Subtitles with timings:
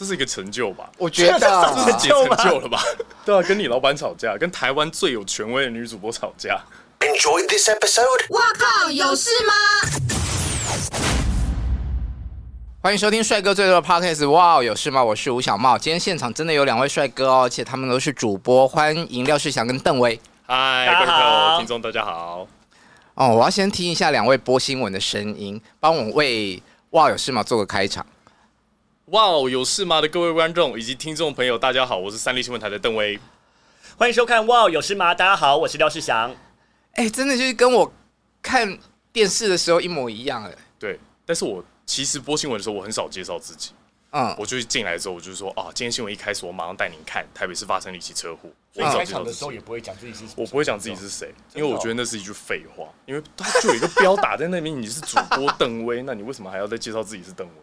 [0.00, 0.90] 这是一个成就吧？
[0.96, 1.46] 我觉得这
[1.84, 2.82] 是解成就了吧？
[3.22, 6.58] 对啊，跟你老板吵架，跟台湾最有权威的女主播吵架。
[7.00, 8.24] Enjoy this episode。
[8.30, 9.52] 哇靠，有事吗？
[12.82, 14.30] 欢迎收听帅哥最多的 Podcast。
[14.30, 15.04] 哇，有事吗？
[15.04, 15.76] 我是吴小茂。
[15.76, 18.66] 今天现场真的有两位帅哥哦，而且他们都是主播。
[18.66, 20.18] 欢迎廖世祥跟邓威。
[20.46, 22.48] 嗨，各位朋友、听众大家好。
[23.16, 28.06] 哦，我要先听一下两位播新闻的声音，帮我为哇有事吗做个开场。
[29.10, 33.18] 哇哦，有事吗的各位观众以及听众朋友，大家好，我是三立新闻台的邓威，
[33.96, 35.12] 欢迎收看哇哦，有事吗？
[35.12, 36.30] 大家好，我是廖世祥。
[36.92, 37.92] 哎、欸，真的就是跟我
[38.40, 38.78] 看
[39.12, 40.54] 电视的时候一模一样哎。
[40.78, 43.72] 对，但是我其实播新闻的时候，我很少介绍自己。
[44.12, 48.48] 嗯，我就进来之后，我就说啊，今天新闻一开始，我马上带您看台北市发生了一起车祸。
[48.72, 57.54] 所以开场的时候也不会讲自己是，我不会讲自己是谁，因为我觉得那是一句废话，因为他就有一个标打在那边，你是主播邓威，那你为什么还要再介绍自己是邓威？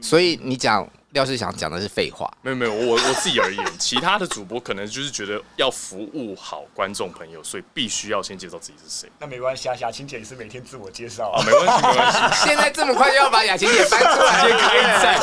[0.00, 9.10] 所以你讲廖世祥讲的是废话，没有没有，我我自己而言，其他的主播可能就是觉得要服务好观众朋友，所以必须要先介绍自己是谁。
[9.18, 12.46] 那没关系啊，雅琴姐也是每天自我介绍啊，没关系没关系。
[12.46, 15.20] 现在这么快就要把雅琴姐搬出来，直接开战，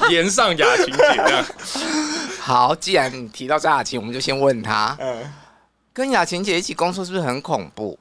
[0.00, 1.44] 对，延上雅琴姐这样。
[2.40, 5.32] 好，既然你提到张雅琴，我们就先问她，嗯，
[5.92, 7.98] 跟雅琴姐一起工作是不是很恐怖？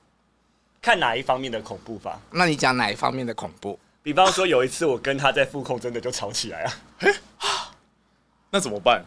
[0.81, 2.19] 看哪一方面的恐怖吧？
[2.31, 3.77] 那你讲哪一方面的恐怖？
[4.03, 6.73] 比方说有一次我跟他在副控真的就吵起来啊，
[8.49, 9.05] 那怎么办？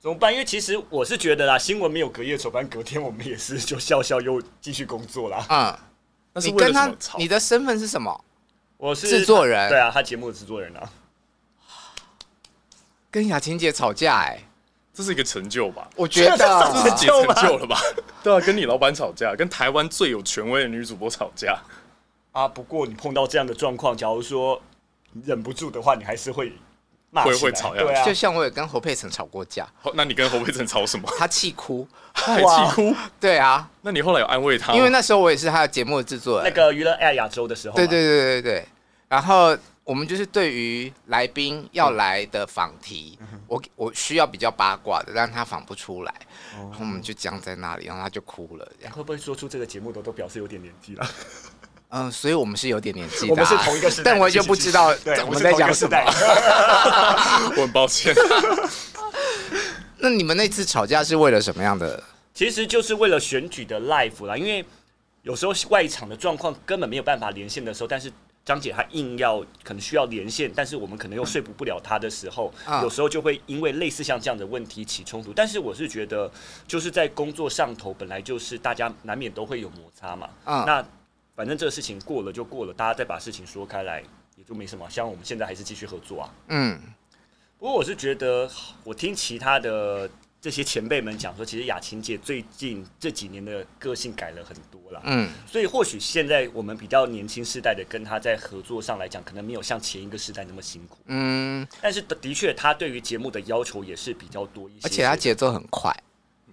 [0.00, 0.32] 怎么办？
[0.32, 5.44] 因为其实我是觉得啦，新闻没有隔夜仇，反正隔天我们也是就笑笑又继续工作啦。
[5.48, 5.78] 嗯，
[6.34, 7.18] 那是为了什么吵？
[7.18, 8.24] 你跟他，你的身份是什么？
[8.76, 9.68] 我是制作人。
[9.68, 10.88] 对啊，他节目的制作人啊。
[13.10, 14.38] 跟雅琴姐吵架，哎，
[14.94, 15.88] 这是一个成就吧？
[15.96, 16.44] 我觉得这
[16.82, 17.80] 是解成就了吧？
[18.22, 21.58] 对啊，跟你老板吵架，跟台湾最有权威的女主播吵架。
[22.38, 22.46] 啊！
[22.46, 24.60] 不过你碰到这样的状况，假如说
[25.24, 26.52] 忍不住的话，你还是会
[27.10, 27.82] 骂会会吵呀。
[27.82, 29.66] 对啊，就像我也跟侯佩岑吵过架。
[29.94, 31.08] 那你跟侯佩岑吵什么？
[31.18, 32.94] 他气哭，他还气哭。
[33.18, 34.72] 对啊，那你后来有安慰他？
[34.74, 37.74] 因为那时候我也是他的节目的制作人，那个娱乐爱亚洲的时候。
[37.74, 38.66] 对对对对对。
[39.08, 46.14] 然后我们就是对于来宾要来的访题，嗯、我我需要比较八卦的，但他访不出来，
[46.54, 48.72] 嗯、然后我们就僵在那里，然后他就哭了。
[48.92, 51.08] 会不会说出这个节目的都表示有点年纪了？
[51.90, 54.94] 嗯，所以我们是有点年纪的，我们是同一个时代，但我就不知道
[55.24, 55.96] 我们在讲什么。
[57.56, 58.14] 我很抱歉。
[59.98, 62.02] 那你们那次吵架是为了什么样的？
[62.34, 64.64] 其实就是为了选举的 life 啦，因为
[65.22, 68.12] 有时候外场的状况根本没有办法连线的时候，但是
[68.44, 75.32] 张姐她硬要可能需要连线，但是我们可能又说服不了她的时候，有时候就会因为类似像这样的问题起冲突。
[75.34, 76.30] 但是我是觉得，
[76.68, 80.28] 就是在工作上头本来就是大家难免都会有摩擦嘛。
[80.44, 80.84] 嗯那
[81.38, 84.02] 反正这个事情过了就过了，大家再把事情说开来
[84.34, 84.90] 也就没什么。
[84.90, 86.34] 像我们现在还是继续合作啊。
[86.48, 86.76] 嗯。
[87.56, 88.50] 不过我是觉得，
[88.82, 90.10] 我听其他的
[90.40, 95.00] 这些前辈们讲说，其实雅琴姐最近这几年的个性改了很多了。
[95.04, 95.30] 嗯。
[95.46, 100.98] 所以或许现在我们比较年轻世代的跟她在合作上来讲，可能没有像前一个世代那么辛苦。
[101.06, 101.64] 嗯。
[101.80, 105.96] 但是的的确，她对于节目的要求也是比较多一些，而且她节奏很快。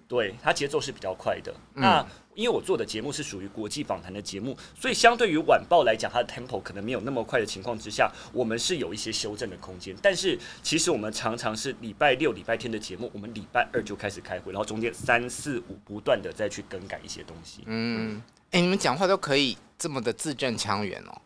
[0.08, 1.54] 对，它节奏是比较快的。
[1.76, 1.82] 嗯。
[1.82, 2.06] 那。
[2.36, 9.96] 因为我做的节目是属于国际访谈的节目，所以相对于晚报来讲，它的 tempo 可能没有那么快的情况之下，我们是有一些修正的空间。
[10.02, 17.64] 但是其实我们常常是礼拜六、礼拜天的节目，我们礼拜二就开始开会，然后中间三四五不断的再去更改一些东西。
[17.68, 18.22] 嗯，
[18.52, 21.22] 哎、欸，你们讲话都可以这么的字正腔圆哦，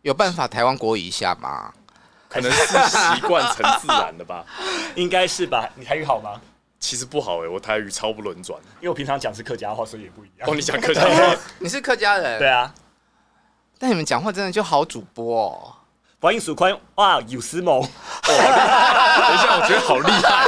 [0.00, 1.74] 有办法台湾国语一下吗？
[2.26, 4.46] 可能是习惯成自然的吧，
[4.96, 5.68] 应该是吧？
[5.76, 6.40] 你台语好吗？
[6.84, 10.46] 其实不好哎，我台语超不轮转，因为我平常讲是客家话，所以也不一样。
[10.46, 12.38] 哦，你讲客家话， 你是客家人？
[12.38, 12.74] 对啊。
[13.78, 15.74] 但你们讲话真的就好主播哦。
[16.20, 17.80] 欢迎收看哇，有思谋？
[17.80, 17.88] 哦，
[18.26, 20.44] 等一下，我觉得好厉害。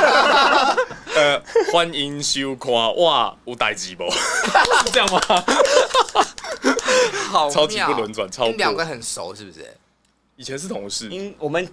[1.15, 1.43] 呃，
[1.73, 4.05] 欢迎收看哇，有代志不？
[4.11, 5.19] 是这样吗？
[7.31, 9.75] 好超级不妙轮转，超过你们两个很熟是不是？
[10.37, 11.67] 以前是同事，因我们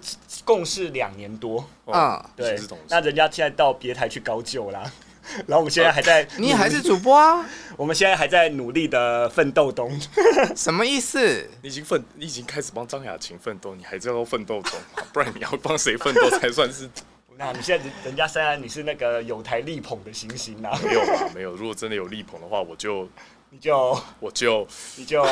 [0.44, 4.90] 共事两年多，哦嗯以前对是同事，那人家现在到别台去高就啦，
[5.46, 7.44] 然后我们现在还在，你也还是主播啊？
[7.76, 9.90] 我们现在还在努力的奋斗中。
[10.56, 11.46] 什么意思？
[11.62, 15.02] 你已经奋，你已经开始帮张雅琴奋斗，你还知道奋斗中吗？
[15.12, 16.88] 不然你要帮谁奋斗才算是？
[17.36, 21.54] 那你现在人人家虽然你是那个有台力捧的星星啦，没有吧，没有。
[21.54, 23.08] 如果真的有力捧的话，我就
[23.50, 24.66] 你就我就
[24.96, 25.22] 你就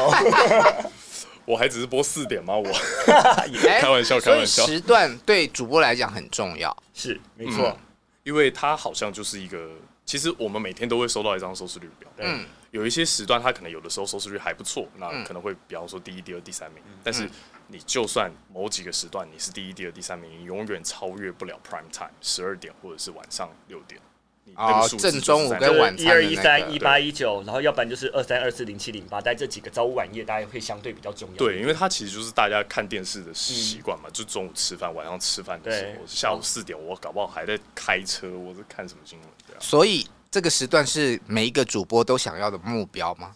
[1.44, 2.54] 我还只是播四点吗？
[2.56, 2.66] 我
[3.10, 6.76] 哎开玩笑开玩笑时段对主播来讲很重要。
[6.94, 7.76] 是没错，嗯
[8.22, 9.70] 因为它好像就是一个，
[10.04, 12.08] 其实我们每天都会收到一张收视率表。
[12.18, 16.82] 嗯有一些时段，它可能有的时候收视率还不错，那嗯可能会比方说第一、第二、第三名。
[17.02, 17.28] 但是
[17.66, 24.00] 你就算某几个时段你是第一、第二、第三名，你永远超越不了 prime time 十二点或者是晚上六点。
[24.44, 31.36] 你那哦个数字正中午跟晚一二一三一八一九，然后要不然就是二三二四零七零八，在这几个早午晚夜，大家会相对比较重要。
[31.36, 39.62] 对，因为它其实就是大家看电视的习惯嘛，就中午吃饭、晚上吃饭的时候，下午四点我搞不好还在开车，我是看什么新闻这样。
[39.62, 43.34] 所以这个时段是每一个主播都想要的目标吗？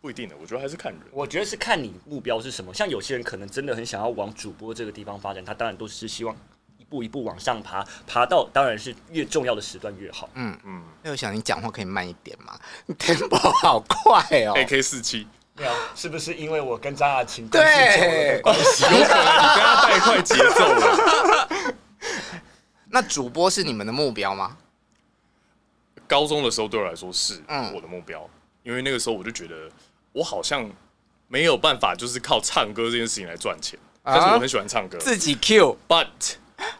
[0.00, 1.00] 不一定的，我觉得还是看人。
[1.12, 2.74] 我觉得是看你目标是什么。
[2.74, 6.38] 像有些人可能真的很想要往主播这个地方发展，他当然都是希望一
[6.92, 10.28] 步一步往上爬，爬到当然是越重要的时段越好。
[10.34, 12.54] 嗯嗯那我想你讲话可以慢一点嘛？
[12.84, 14.52] 你 tempo 好快哦。
[14.54, 18.82] ，AK 四七，对啊，是不是因为我跟张雅琴对关系？
[18.84, 21.74] 有可能你跟他带快节奏了。
[22.90, 24.58] 那主播是你们的目标吗？
[26.06, 28.28] 高中的时候对我来说是嗯我的目标，
[28.62, 29.70] 因为那个时候我就觉得
[30.12, 30.70] 我好像
[31.26, 33.78] 没有办法，就是靠唱歌这件事情来赚钱。
[34.04, 35.78] 但是我很喜欢唱歌，自己 Q。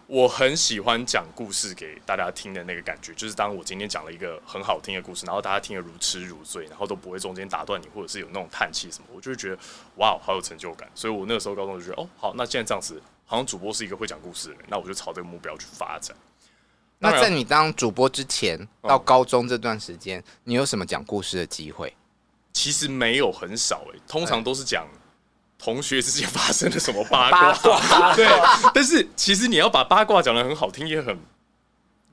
[0.07, 9.59] 我很喜欢讲故事给大家听的那个感觉，就是当我今天讲了一个很好听的故事，然后大家听得如痴如醉，然后都不会中间打断你，或者是有那种叹气什么，我就会觉得
[9.97, 10.91] 哇，好有成就感。
[10.95, 16.17] 所以我那个时候高中就觉得，哦，好，那现在这样子，好像主播是一个会讲故事的人，那我就朝这个目标去发展。
[16.99, 21.93] 那在你当主播之前到高中这段时间，你有什么讲故事的机会？
[22.53, 24.87] 其实没有很少诶、通常都是讲
[25.63, 28.27] 同学之间发生了什么八卦，八卦对。
[28.75, 31.17] 但是其实你要把八卦讲的很好听也很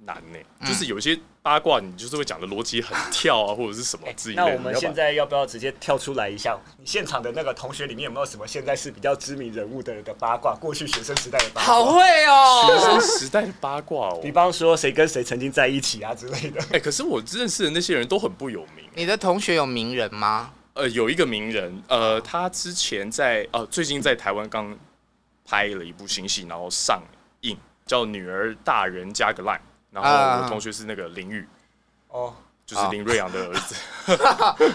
[0.05, 4.43] 难呢、嗯就是有些八卦你就是会讲的逻辑很跳啊，或者是什么之类的。
[4.43, 6.57] 那我们现在要不要直接跳出来一下？
[6.77, 10.53] 你现场的那个同学里面有没有什么现在是比较知名人物的的八卦？
[10.55, 11.63] 过去学生时代的八卦？
[11.63, 12.99] 好会哦学哦！
[12.99, 14.31] 生时代的八卦哦比。
[14.31, 16.61] 方说谁跟谁曾经在一起啊之类的。
[16.71, 18.85] 哎、可是我认识的那些人都很不有名。
[18.95, 20.51] 你的同学有名人吗？
[20.79, 24.77] 呃，有一个名人，呃，他之前在呃最近在台湾刚
[25.43, 27.01] 拍了一部新戏，然后上
[27.41, 29.57] 映，叫《女儿大人加个 line》，
[29.91, 31.45] 然后啊我同学是那个林玉，
[32.07, 32.33] 哦，
[32.65, 33.75] 就是林瑞阳的儿子。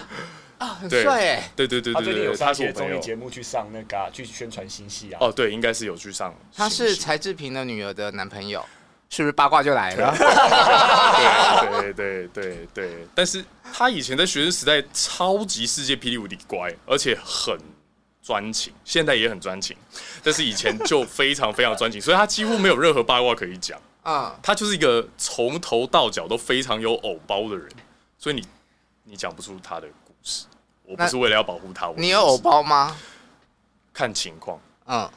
[0.57, 1.51] 啊，很帅哎！
[1.53, 2.97] 对对对他最近有对对，上一些综他是我综。
[2.97, 5.17] 艺节目去上那个、啊、去宣传新戏啊。
[5.19, 6.33] 哦，对，应该是有去上。
[6.55, 8.65] 他是柴智屏的女儿的男朋友，
[9.15, 10.13] 是不是八卦就来了？
[11.61, 13.41] 对对对对对，但是
[13.71, 17.57] 他以前在学生时代超级世界霹雳无敌乖，而且很
[18.21, 19.77] 专情，现在也很专情，
[20.21, 23.79] 但是以前就非常非常专情，所以他几乎没有任何八卦可以讲。
[24.03, 27.69] 啊，他就是一个从头到脚都非常有偶包的人，
[28.19, 28.45] 所以你
[29.05, 30.45] 你讲不出他的故事。
[30.83, 32.97] 我不是为了要保护他，我你有偶包吗？
[33.93, 34.59] 看情况。
[34.87, 35.09] 嗯，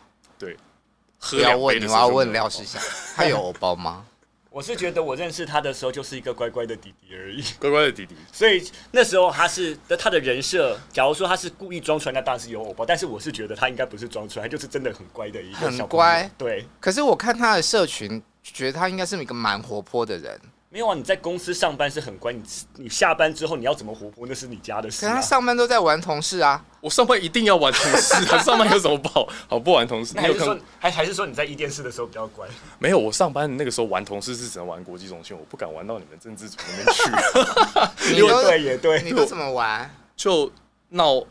[1.18, 2.80] 喝不要问你，要问廖世祥，
[3.14, 4.04] 他有欧 包吗？
[4.50, 8.16] 我是觉得我认识他的时候就是一个乖乖的弟弟而已，乖乖的弟弟。
[8.32, 20.40] 所以那时候他是的他的人设，假如说他是故意装出来，那当然是有偶包，但是我是觉得他应该不是装出来，他就是真的很乖的一个很小很乖对，可是我看他的社群，觉得他应该是一个蛮活泼的人。
[20.70, 22.42] 没有啊，你在公司上班是很乖，你
[22.76, 25.08] 你下班之后你要怎么活泼，那是你家的事、啊。
[25.08, 29.26] 可是他上班都在玩同事啊，我上班一定要玩同事啊，上班有什么不好？
[29.48, 30.12] 好不玩同事？
[30.14, 30.66] 那还是说你有看过？
[30.78, 32.46] 还还是说你在一电视的时候比较乖？
[32.78, 38.12] 没有，我上班那个时候玩同事是只能玩国际中心，我不敢玩到你们政治组那边去。
[38.14, 39.90] 你都对也对，你都怎么玩？
[40.16, 40.52] 就
[40.90, 41.22] 闹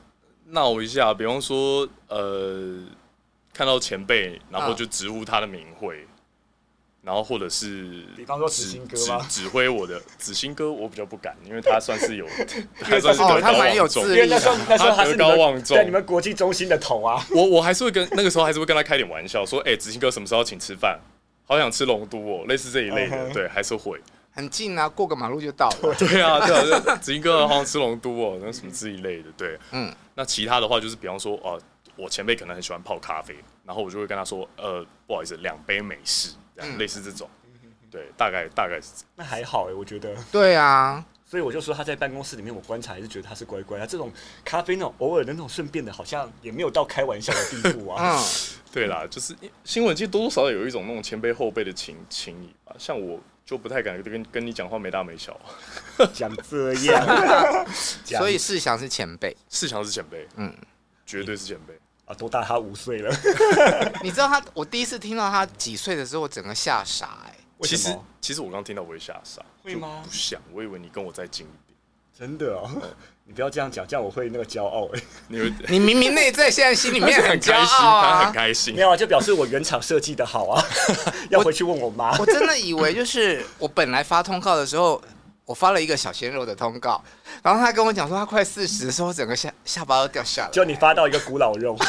[0.48, 2.79] 闹一下，比方说呃，
[3.53, 6.08] 看到前辈，然后就直呼他的名讳，
[7.07, 12.27] 然后或者是比方说子指欣哥吗指指挥我的子欣哥，我比较不敢，因为他算是有，
[12.81, 17.25] 他算是哦德高他蛮有望重自因为那时候那时候德高望们重对你们国际中心的头啊。
[17.31, 20.99] 我我还是会跟那个时候还是会跟他开点玩笑，说，哎、子欣哥什么时候要请吃饭？
[21.45, 23.97] 好想吃龙都哦，类似这一类的对，还是会。
[24.31, 25.95] 很近啊，过个马路就到了。
[25.97, 29.57] 对啊，对啊，对子欣哥好想吃龙都哦，那什么之一类的，对。
[29.71, 31.57] 嗯，那其他的话就是，比方说，呃，
[31.95, 33.33] 我前辈可能很喜欢泡咖啡，
[33.65, 37.29] 然后我就会跟他说，呃，不好意思，两杯美式，嗯类似这种。
[37.89, 39.09] 对，大概大概是这样。
[39.15, 40.13] 那还好哎、我觉得。
[40.31, 43.79] 对啊，所以我就说他在办公室里面，我观察还是觉得他是乖乖。
[43.79, 44.11] 他这种
[44.43, 48.17] 咖啡那种偶尔的那种顺便的，好像也没有到开玩笑的地步啊。
[48.17, 48.23] 嗯，
[48.73, 49.33] 对啦，就是
[49.63, 52.75] 新闻界多多少少有一种那种前辈后辈的情情谊吧。
[52.77, 55.39] 像我就不太敢跟跟你讲话没大没小。
[56.13, 57.65] 讲这样，
[58.03, 60.53] 所以世祥是前辈，世祥是前辈，嗯，
[61.05, 61.73] 绝对是前辈
[62.07, 63.15] 啊，都大他五岁了。
[64.01, 67.37] 你知道他，我第一次听到他几岁的时候，我整个吓傻哎、欸。
[67.67, 70.01] 其实其实我刚听到我会吓傻，会吗？
[70.03, 71.77] 不想，我以为你跟我再近一点。
[72.17, 72.69] 真的哦，
[73.25, 75.01] 你不要这样讲，这样我会那个骄傲哎。
[75.27, 78.73] 你会你明明内在现在心里面很骄傲啊，他很开心。
[78.73, 80.63] 没有啊，就表示我原厂设计的好啊。
[81.29, 82.17] 要回去问我妈。
[82.19, 85.01] 我真的以为就是我本来发通告的时候，
[85.47, 87.01] 我发了一个小鲜肉的通告，
[87.41, 90.49] 然后他跟我讲说他快四十的时候，整个下下巴都掉下来。
[90.51, 91.75] 就你发到一个古老肉。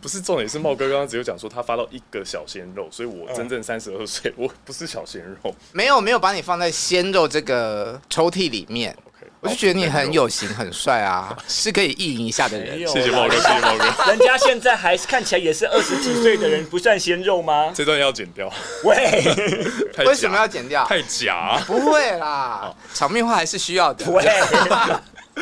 [0.00, 5.54] 不是重点是茂哥刚刚只有讲说他发到一个小鲜肉，所以我真正三十二岁，我不是小鲜肉。
[5.72, 8.96] 没有没有把你放在鲜肉这个抽屉里面。
[9.40, 12.78] 我就觉得你很有型很帅啊，是可以意淫一下的人。
[12.88, 13.84] 谢谢茂哥，谢谢茂哥。
[14.10, 17.70] 人家现在还是看起来也是二十几岁的人，不算鲜肉吗？
[17.74, 18.52] 这段要剪掉。
[18.84, 19.22] 喂，
[20.06, 20.84] 为什么要剪掉？
[20.86, 21.62] 太假啊。
[21.66, 24.10] 不会啦，场面话还是需要的。
[24.10, 24.24] 喂，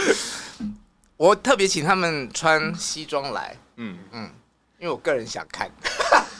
[1.16, 3.56] 我特别请他们穿西装来。
[3.76, 4.30] 嗯嗯，
[4.78, 5.70] 因为我个人想看，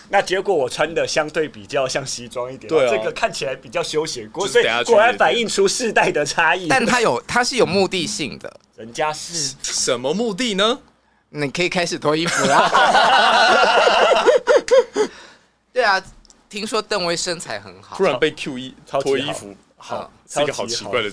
[0.08, 6.68] 那结果我穿的相对比较像西装一点，对、啊，这个看起来比较休闲，所以果然反映出世代的差异。
[6.68, 10.78] 但他有，他是有目的性的，人家是什么目的呢？
[11.30, 12.70] 你可以开始脱衣服啦。
[15.72, 16.02] 对啊，
[16.48, 21.10] 听说邓威身材很好，突然被 Q 一脱衣服，好，好是一个好奇怪的。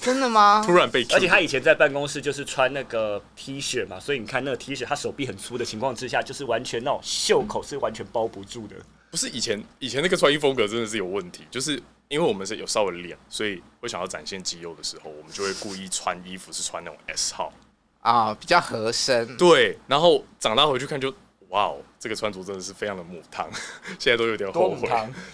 [0.00, 0.62] 真的吗？
[0.64, 8.76] 突然被，而且他以前在办公室就是穿那个 T 恤嘛，所以你看那个 T 恤，他手臂很粗的情况之下，就是完全那种袖口是完全包不住的。
[9.10, 17.52] 不是以前以前那个穿衣风格真的是有问题，就是因为我们是有稍微练，所以我想要展现肌肉的时候，我们就会故意穿衣服是穿那种 S 号
[18.00, 19.36] 啊，比较合身。
[19.36, 21.10] 对，然后长大回去看就
[21.48, 23.48] 哇哦，这个穿着真的是非常的母汤，
[23.98, 24.88] 现在都有点后悔，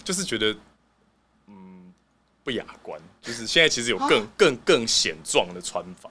[0.05, 0.55] 就是觉得。
[2.45, 6.11] 不雅观，就是现在其实有更更更显壮的穿法。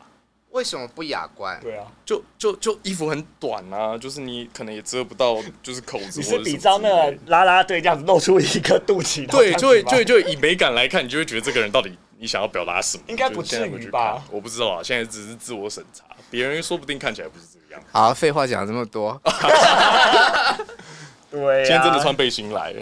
[0.49, 1.59] 为什么不雅观？
[1.61, 6.19] 对啊，就就就衣服很短啊，就是你可能也遮不到，就是口子。
[6.19, 9.27] 你是比照那个啦啦队这样子露出一个肚脐？
[9.27, 13.03] 对，就会就会就以美感来看，你就会觉得这个人到底你想要表达什么？
[13.07, 14.23] 应该不至于吧？
[14.29, 17.87] 我不知道啊，现在只是自我审查，别人说不定看起来不是这个样子。
[17.91, 19.19] 好，废话讲了这么多。
[21.31, 22.75] 对、啊，今天真的穿背心来。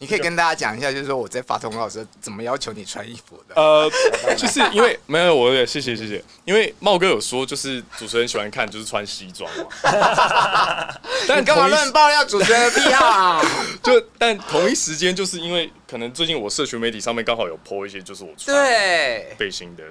[0.00, 3.54] 你可以跟大家讲一下，就是说我在发通告的时候怎么要求你穿衣服的？
[3.60, 3.90] 呃，
[4.36, 9.64] 就是因为没有我，谢谢谢谢，因为茂哥有说，就是主持人喜欢看就是穿西装嘛。
[11.26, 13.42] 但你干嘛乱爆料主持人的癖好啊？
[13.82, 18.56] 就但同一时间，就是因为可能最近我社群媒体上面刚好有 po 一些，就是我穿
[19.36, 19.82] 背心的。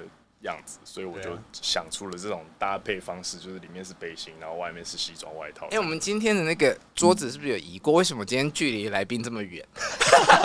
[0.42, 5.66] 样子，所以我就想出了这种搭配方式，就是里面是背心，然后外面是西装外套。
[5.66, 7.94] 哎、欸，我们今天的那个桌子是不是有移过？
[7.94, 9.66] 为什么今天距离来宾这么远？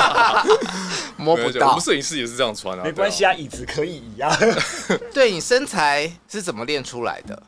[1.16, 1.68] 摸不到。
[1.68, 2.84] 我们摄影师也是这样穿啊。
[2.84, 4.36] 没关系啊，椅子可以移啊。
[5.14, 7.44] 对，你身材是怎么练出来的？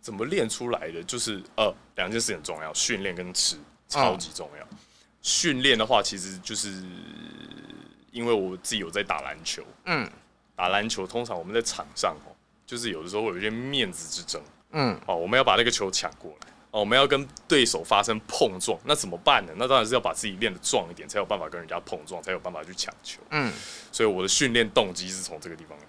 [0.00, 1.02] 怎么练出来的？
[1.04, 3.56] 就是呃，两件事很重要，训练跟吃
[3.88, 4.66] 超级重要。
[5.20, 6.82] 训、嗯、练的话，其实就是
[8.10, 10.10] 因为我自己有在打篮球，嗯。
[10.56, 12.30] 打篮球，通常我们在场上哦，
[12.66, 19.52] 就是有的时候会有一些面子之争，嗯，哦，我们要把那个球抢过来，哦，我们要跟对手发生碰撞，那怎么办呢？
[19.56, 23.52] 那当然是要把自己练得壮一点，才有办法跟人家碰撞，才有办法去抢球，嗯，
[23.90, 25.84] 所以我的训练动机是从这个地方来。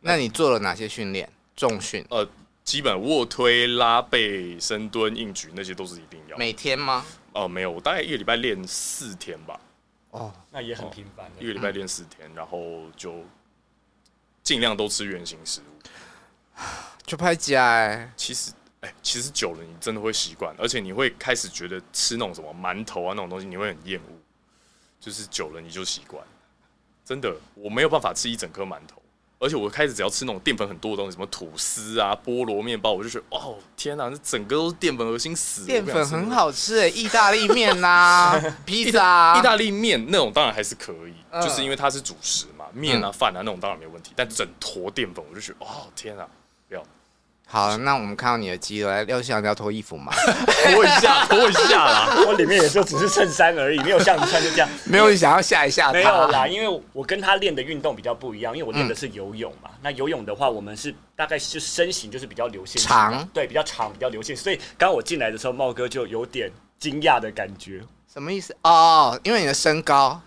[0.00, 1.30] 那你做了哪些训练？
[1.54, 2.04] 重训？
[2.10, 2.28] 呃，
[2.64, 6.36] 基本卧推、拉背、深蹲、硬举那些都是一定要。
[6.36, 7.06] 每天吗？
[7.34, 9.60] 哦、呃，没有，我大概一个礼拜练四天吧。
[10.10, 11.30] 哦，那也很频繁、哦。
[11.38, 12.58] 一个礼拜练四天，然后
[12.96, 13.24] 就。
[14.42, 16.60] 尽量都吃原形食物，
[17.04, 18.12] 就拍假哎。
[18.16, 24.18] 其实，哎、欸，其实久了你真的会习惯，而且你会开始觉得吃那种什么馒头啊那种东西，你会很厌恶。
[25.00, 26.24] 就是久了你就习惯。
[27.04, 29.01] 真的，我没有办法吃一整颗馒头，
[29.42, 35.66] 而且我开始只要吃那种淀粉很多的东西，什么吐司啊、菠萝面包，我就觉得哦天哪，这整个都是淀粉，恶心死。
[35.66, 42.64] 淀粉很好吃诶，意大利面啊， 披萨、啊，意大利面那种当然还是可以，呃、就是因为它是主食嘛。
[42.72, 46.41] 面啊饭啊那种当然没问题，但整坨淀粉我就觉得哦天啊，不要。
[47.46, 50.10] 好，那我们看到你的肌肉，来，廖翔要脱衣服吗？
[50.72, 52.24] 脱一下， 脱一下啦。
[52.26, 54.68] 我里面也就只是衬衫而已，没有像你穿就这样。
[54.86, 55.92] 没有想要吓一下他。
[55.92, 59.68] 没有啦，因为我跟他练的运动比较不一样，因为我练的是游泳嘛。
[59.70, 64.34] 嗯、那游泳的话，我们是大概是身形就是比较流线长，对，比较长，比较流线。
[64.34, 67.82] 所以刚刚我进来的时候，茂哥就有点惊讶的感觉。
[68.10, 68.56] 什么意思？
[68.62, 70.18] 哦，因为你的身高。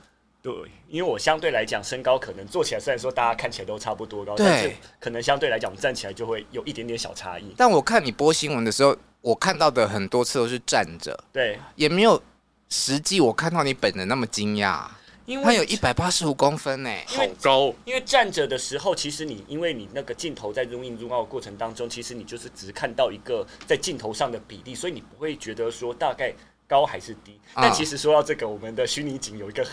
[0.44, 0.54] 对。
[0.96, 7.54] 因为我相对来讲身高可能坐起来，虽然说大家看起来都差不多高，对但是可能相对来讲我们站起来就会有一点点小差异。
[7.58, 12.24] 但我看你播新闻的时候，我看到的很多次都是站着，对，也没有
[12.70, 14.86] 实际我看到你本人那么惊讶。
[15.26, 17.74] 因为他有一百八十五公分呢，好高。
[17.84, 26.32] 因为站着的时候，其实你因为你那个镜头在 zoom in zoom out 的过程当中，其实你就是只看到一个在镜头上的比例，所以你不会觉得说大概
[26.68, 27.38] 高还是低。
[27.54, 29.66] 但其实说到这个，我们的虚拟景有一个。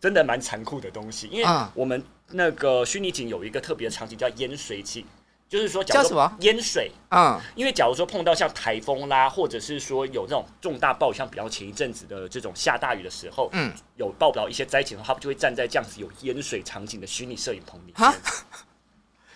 [0.00, 2.00] 真的蛮残酷的东西，因为我们
[2.30, 5.04] 那个虚拟景有一个特别的场景叫淹水景，
[5.48, 6.92] 就是说叫什么淹水？
[7.08, 17.94] 啊，因为假如说碰到像台风啦，或者是说有这种重大暴雨，像比较前一阵子的这种下大雨的时候，嗯，有报道一些灾情的话，就会站在这样子有淹水场景的虚拟摄影棚里面。
[17.96, 18.14] 哈，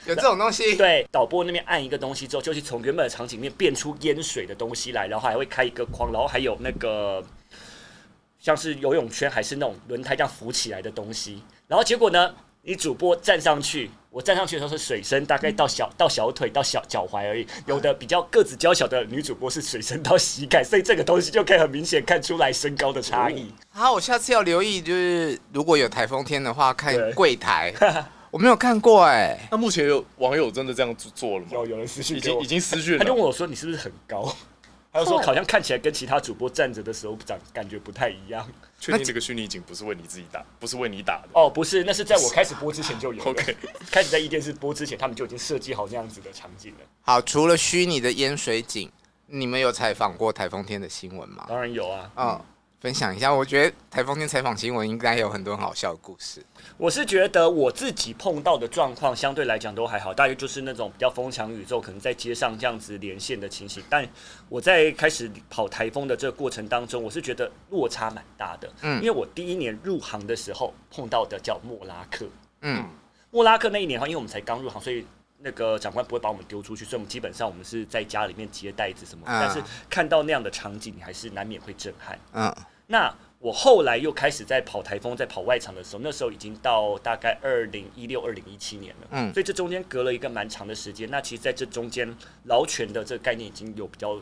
[0.06, 0.76] 有这种东西？
[0.76, 7.24] 对，导播那边按一个东西之后，就是从原本的场景里面变出淹水的东西来，然后还会开一个框，然后还有那个。
[8.42, 23.46] 像是游泳圈还是那种轮胎这样浮起来的东西，然后结果呢，你主播站上去，我站上去的时候是水深大概到小到小腿到小脚踝而已，有的比较个子娇小的女主播是水深到膝盖，所以这个东西就可以很明显看出来身高的差异。
[23.70, 27.72] 好，我下次要留意，就是如果有台风天的话，看柜台，
[28.32, 29.38] 我没有看过哎。
[29.52, 31.50] 那目前有网友真的这样做了吗？
[31.52, 34.34] 有，有人私讯，已经已经私讯了，他就问我说：“你是不是很高？”
[34.92, 38.46] 他就说，好像看起来跟其他主播站着的时候长感觉不太一样。
[38.78, 41.28] 确定这个虚拟景不是为你自己打，不是为你打的？
[41.32, 43.30] 哦，不是，那是在我开始播之前就有了。
[43.32, 43.56] OK，
[43.90, 46.78] 开始在一电视播之前，他们就已经设计好这样子的场景了。
[47.00, 48.90] 好，除了虚拟的淹水景，
[49.26, 51.46] 你们有采访过台风天的新闻吗？
[51.48, 52.10] 当然有啊。
[52.16, 52.28] 嗯。
[52.28, 52.44] 嗯
[52.82, 56.44] 分享一下，我觉得台风天采访新闻应该有很多很好笑的故事。
[56.82, 63.80] 我是觉得我自己碰到的状况相对来讲都还好，大约就是那种比较风强宇宙，可能在街上这样子连线的情形。
[63.88, 64.04] 但
[64.48, 68.68] 我在开始跑台风的这个过程当中，我是觉得落差蛮大的。
[68.80, 72.26] 嗯，因为我第一年入行的时候碰到的叫莫拉克。
[72.62, 72.84] 嗯，
[73.30, 75.06] 莫拉克那一年的话，因为我们才刚入行，所以
[75.38, 79.24] 那个长官不会把我们丢出去，所以我们基本上我们是在家里面接袋子什么。
[79.28, 82.18] 嗯，但是看到那样的场景，你还是难免会震撼。
[82.32, 82.52] 嗯。
[82.88, 89.08] 那我后来又开始在跑台风，在跑外场的时候，那时候已经到大概二零一六、二零一七年了。
[89.10, 91.10] 嗯，所以这中间隔了一个蛮长的时间。
[91.10, 94.18] 那其实在这中间，劳权的这个概念已经有比较。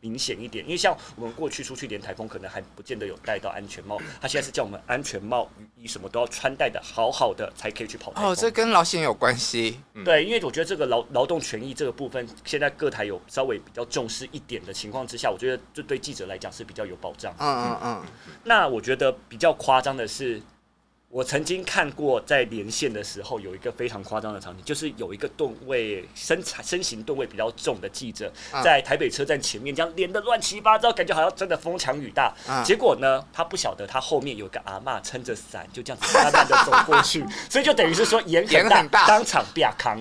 [0.00, 3.98] 明显一点，因为像我们过去出去连台风，可能还不见得有戴到安全帽。
[4.20, 8.30] 他现在是叫我们安全帽、雨衣什么都要穿戴的好好的，才可以去跑台风。
[8.30, 9.80] 哦，这跟劳险有关系。
[10.04, 17.34] 对，因为我觉得这个劳劳动权益这个部分，现在各台有稍微比较重视一点的情况之下，我觉得这对记者来讲是比较有保障。
[17.38, 18.04] 嗯嗯嗯。
[18.44, 20.40] 那我觉得比较夸张的是。
[21.12, 32.32] 我曾经看过，在连线的时候有一个非常夸张的场景，就是有一个吨位身材身形吨位比较重的记者，在台北车站前面这样连的乱七八糟，感觉好像真的风强雨大。
[32.64, 40.00] 结果呢，他不晓得他后面有个阿嬷撑着伞，就这样子慢慢的走过去， 所以就等于是说眼很大，当场变康，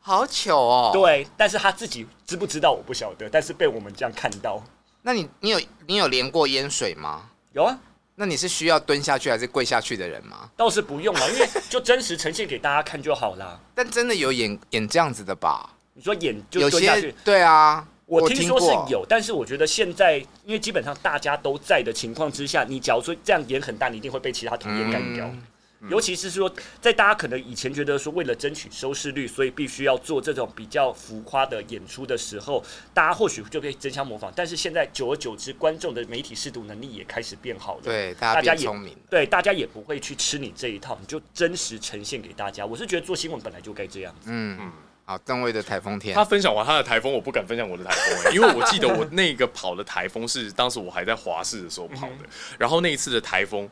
[0.00, 0.90] 好糗哦。
[0.92, 4.60] 对，但是他自己知不知道我不晓得，但是被我们这样看到。
[5.02, 7.30] 那你你有你有连过烟水吗？
[7.52, 7.78] 有啊。
[8.22, 10.48] 那你是需要蹲下去还是跪下去的人吗？
[10.56, 13.58] 倒是不用了，因为就真实呈现给大家看就好啦。
[13.74, 15.68] 但真的有演演这样子的吧？
[15.94, 17.12] 你说演就蹲下去？
[17.24, 25.26] 对啊，我听说是有，但是我觉得现在因为基本上大家都在的情况之下，你假如说这样演很大，你一定会被其他同业干掉。
[25.26, 25.42] 嗯
[25.88, 32.64] 尤其是说，在大家可能以前觉得说，为了争取收视率，所以必须要做这种比较浮夸的演出的时候，
[32.94, 34.32] 大家或许就可以争相模仿。
[34.36, 42.64] 但是现在久而久之，观众的媒体视读能力也开始变好了，对，大家也聪明，对，大家也不会去吃你这一套，你就真实呈现给大家。
[42.64, 44.30] 我是觉得做新闻本来就该这样子。
[44.30, 44.72] 嗯嗯，
[45.04, 53.68] 好，邓威的台风天，他分享完他的台风，我不敢分享我的台风， 因为我记得我那个跑的台风是当时我还在华视的时候跑的，然后那一次的台风。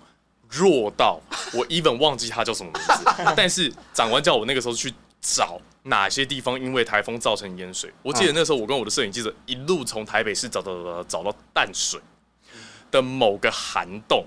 [0.50, 1.20] 弱到
[1.52, 3.04] 我 even 忘记他叫什么名字，
[3.36, 7.92] 但是长官叫我那个时候去找哪些地方因为台风造成淹水。
[8.02, 12.00] 我记得那时候我跟我的摄影记者一路从台北市找找找找到淡水
[12.90, 14.24] 的某个涵洞，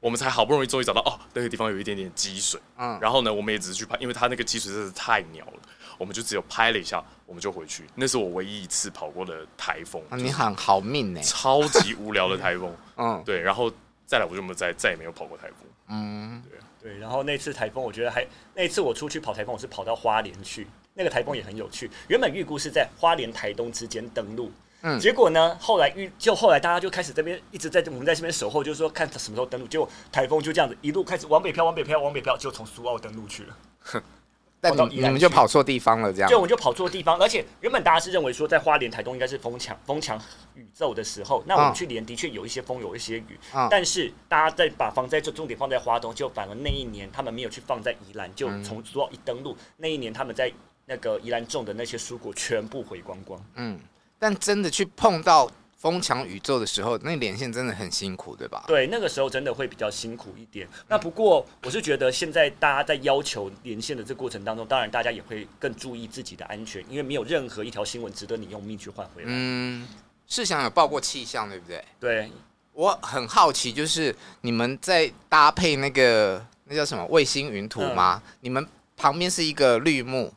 [0.00, 2.60] 我们才好不容易终于找到哦，那个地方有一点点积水。
[2.76, 5.52] 嗯，然后呢，我们也只是去拍，因为它那个积水真是太鸟了，
[5.96, 7.84] 我们就只有拍了一下，我们就回去。
[7.94, 10.02] 那是我唯一一次跑过的台风。
[10.18, 12.74] 你很好命呢，超级无聊的台风。
[12.96, 13.70] 嗯，对，然后。
[14.10, 15.58] 再来我就没有再再也没有跑过台风。
[15.86, 16.98] 嗯，对对。
[16.98, 20.66] 然后那次台风，我觉得还那次我出去跑台风，我是跑到花莲去。
[20.94, 21.88] 那个台风也很有趣。
[22.08, 24.50] 原本预估是在花莲台东之间登陆，
[24.82, 29.68] 嗯，结果呢，后来预就后来大家就开始这边一直在我们在这边守候，就是说看他什么时候登陆。
[29.68, 33.56] 结果台风就这样子一路开始往北飘，往北飘，往北飘，就从苏澳登陆去了。
[34.60, 36.28] 但你你们就跑错地方了，这样。
[36.28, 40.20] 对，我们就跑错地方，而且原本大家是认为说在花莲、台东应该是风强风强
[40.54, 50.52] 宇宙的时候，那我们去连的确有一些风，有一些雨，嗯、但是大家在把防灾就重点放在花东，就反而那一年他们没有去放在宜兰，就从主要一登陆、嗯、那一年他们在
[50.84, 53.42] 那个宜兰种的那些蔬果全部回光光。
[53.54, 53.80] 嗯，
[54.18, 55.50] 但真的去碰到。
[55.80, 58.62] 风强宇宙的时候，那连线真的很辛苦，对吧？
[58.66, 60.68] 对，那个时候真的会比较辛苦一点。
[60.88, 69.28] 那不过，我是觉得现在大家在要求连线的这过程当中，当然大家也会更注意自己的安全，因为没有任何一条新闻值得你用命去换回来。
[69.30, 69.88] 嗯，
[70.26, 71.82] 世祥有报过气象，对不对？
[71.98, 72.30] 对，
[72.74, 78.22] 我很好奇，就是你们在搭配那个那叫什么卫星云图吗？
[78.22, 78.66] 嗯、你们
[78.98, 80.30] 旁边是一个绿幕，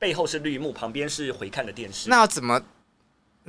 [0.00, 2.60] 背后是绿幕，旁边是回看的电视，那要怎么？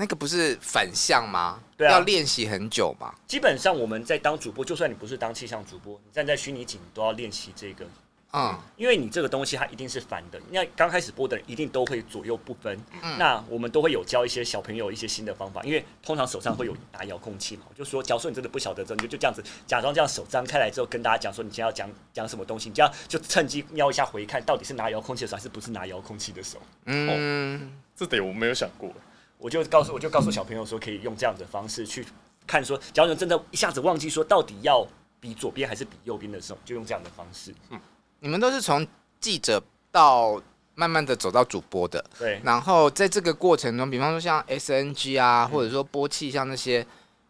[0.01, 1.59] 那个不是反向吗？
[1.77, 3.13] 对啊，要练习很久嘛？
[3.27, 7.85] 基本上我们在当主播，就算你不是当气象主播，你站在虚拟景都要练习这个。
[8.33, 12.75] 嗯，因为你这个东西它一定是反的，那刚开始播的人一定都会左右不分。
[13.03, 26.59] 嗯，那我们都会有教一些小朋友一些新的方法，因为通常手上会有拿遥控器嘛，就说，假如说你真的不晓得，你就就这样子假装这样手张开来之后，跟大家讲说你今天要讲讲什么东西，你这样就趁机瞄一下回看，到底是拿遥控器的手还是不是拿遥控器的手。
[26.85, 28.91] 嗯，哦，这点我没有想过。
[29.41, 32.05] 我就告诉我就告诉小朋友说，可以用这样的方式去
[32.45, 34.87] 看，说，假如你真的一下子忘记说到底要
[35.19, 37.51] 比左边还是比右边的时候，就用这样的方式。
[37.71, 37.79] 嗯，
[38.19, 38.85] 你们都是从
[39.19, 39.59] 记者
[39.91, 40.39] 到
[40.75, 42.39] 慢慢的走到主播的，对。
[42.43, 46.85] 然后在这个过程中，比方说像 SNG 啊，或者说播气像那些，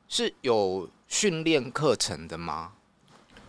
[0.09, 2.73] 是有训练课程的吗？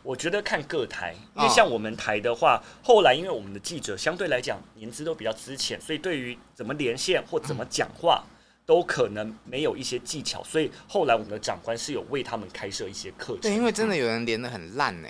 [0.04, 8.22] 我觉得看各台，因为像我们台的话，后来因为我们的记者相对来讲年资都比较资浅，所以对于怎么连线或怎么讲话。
[8.64, 13.40] 都可能没有一些技巧，所以后来我们的长官是有为他们开设一些课程。
[13.42, 15.08] 对，因为真的有人连的很烂呢。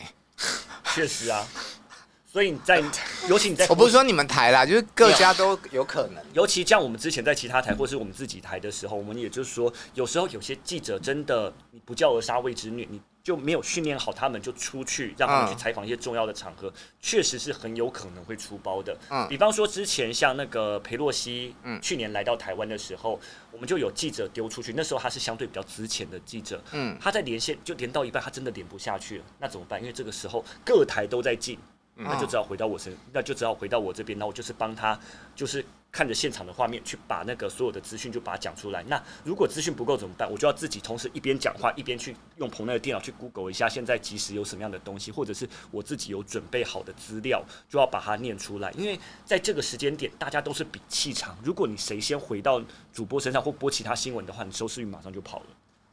[0.95, 1.47] 确实啊，
[2.27, 2.83] 所以你在，
[3.29, 6.23] 尤其你在，我不是说你们台啦，就是各家都有可能。
[6.33, 13.01] 尤其像我们之前在其他台或是我们自己台的时候，我们也就是说，有时候有些记者真的你不教而杀谓之虐，你。
[13.23, 18.97] 就没有训练好他们，就出去让他们去采访一些重要的场合，确实是很有可能会出包的。
[19.11, 29.81] 嗯，比方说之前像那个裴洛西，嗯，去年来到台湾的时候，我们就有记者丢出去，那时候他是相对比较值钱的记者，嗯，他在连线就连到一半，他真的连不下去了，那怎么办？
[29.81, 31.59] 因为这个时候各台都在进。
[31.95, 34.19] 那就只好回到我身，那就只好回到我这边。
[34.19, 34.99] 那我就是帮他，
[35.37, 38.83] 就是看着现场的画面，去把那个所有的资讯就把它讲出来。
[38.85, 40.27] 那如果资讯不够怎么办？
[40.29, 48.71] 我就要自己同时一边讲话，一边去用棚内的电脑去 Google 一下现在即时有什么样的东西，或者是我自己有准备好的资料，就要把它念出来。
[48.71, 51.37] 因为在这个时间点，大家都是比气场。
[51.45, 52.59] 如果你谁先回到
[52.91, 55.47] 主播身上或播其他新闻的话，你收视率马上就跑了。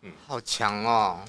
[0.04, 1.20] 嗯，好强哦。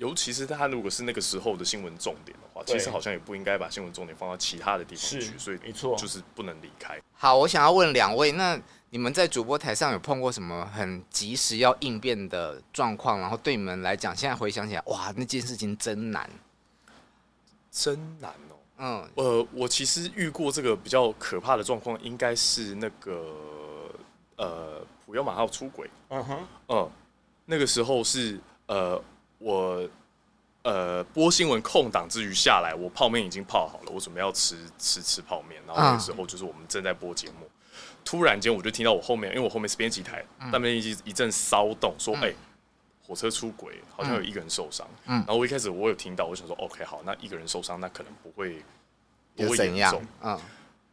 [0.00, 6.98] 尤其是他如果是那个时候的新闻重点的话，其实好像也不应该把新闻重点放到其他的地方去，所以没错，就是不能离开。
[7.12, 8.58] 好，我想要问两位，那
[8.88, 13.20] 你们在主播台上有碰过什么很及时要应变的状况？
[13.20, 16.30] 然后对你们来讲，现在回想起来，哇，那件事情真难，
[17.70, 18.56] 真难哦。
[18.78, 23.36] 嗯，呃，我其实遇过这个比较可怕的状况，应该是那个
[24.36, 25.90] 呃普悠玛号出轨。
[26.08, 26.90] 嗯哼，嗯，
[27.44, 28.98] 那个时候是呃。
[29.40, 29.88] 我
[30.62, 35.60] 呃播新闻空档之余下来，我泡面已经泡好了，我准备要吃吃吃泡面。
[35.66, 40.22] 然后那个时候就是我们正在播节目，嗯、突然间我就听到我后面，因为我后面是编辑台，
[40.52, 42.30] 那边一一阵骚动，说：“哎、
[43.02, 44.86] 火车出轨，好像有一个人受伤。
[45.06, 48.62] 嗯”然后我一开始我有听到，我想说：“OK，好，那一个人受伤，那可能不会
[49.34, 50.38] 不会严重。”嗯，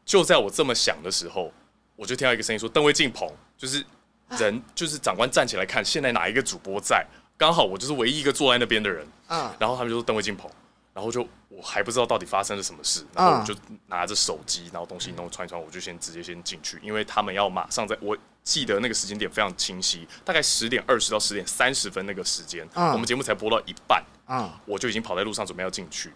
[0.05, 1.51] 就在我这么想的时候，
[1.97, 3.85] 我就听到一个声音说：“邓威进棚，就是
[4.29, 7.05] 人，就是长官站起来看，现在哪一个主播在？”
[7.37, 10.49] 刚好我就是唯一一个坐在那边的人，嗯，然后他们就说邓威进棚，
[10.93, 26.11] 然后就我还不知道到底发生了什么事，然后我就拿着手机，然后东西弄穿一穿，我就先直接先进去，因为他们要马上在，我记得那个时间点非常清晰，大概十点二十到十点三十分那个时间，嗯，我们节目才播到一半，嗯，我就已经跑在路上准备要进去，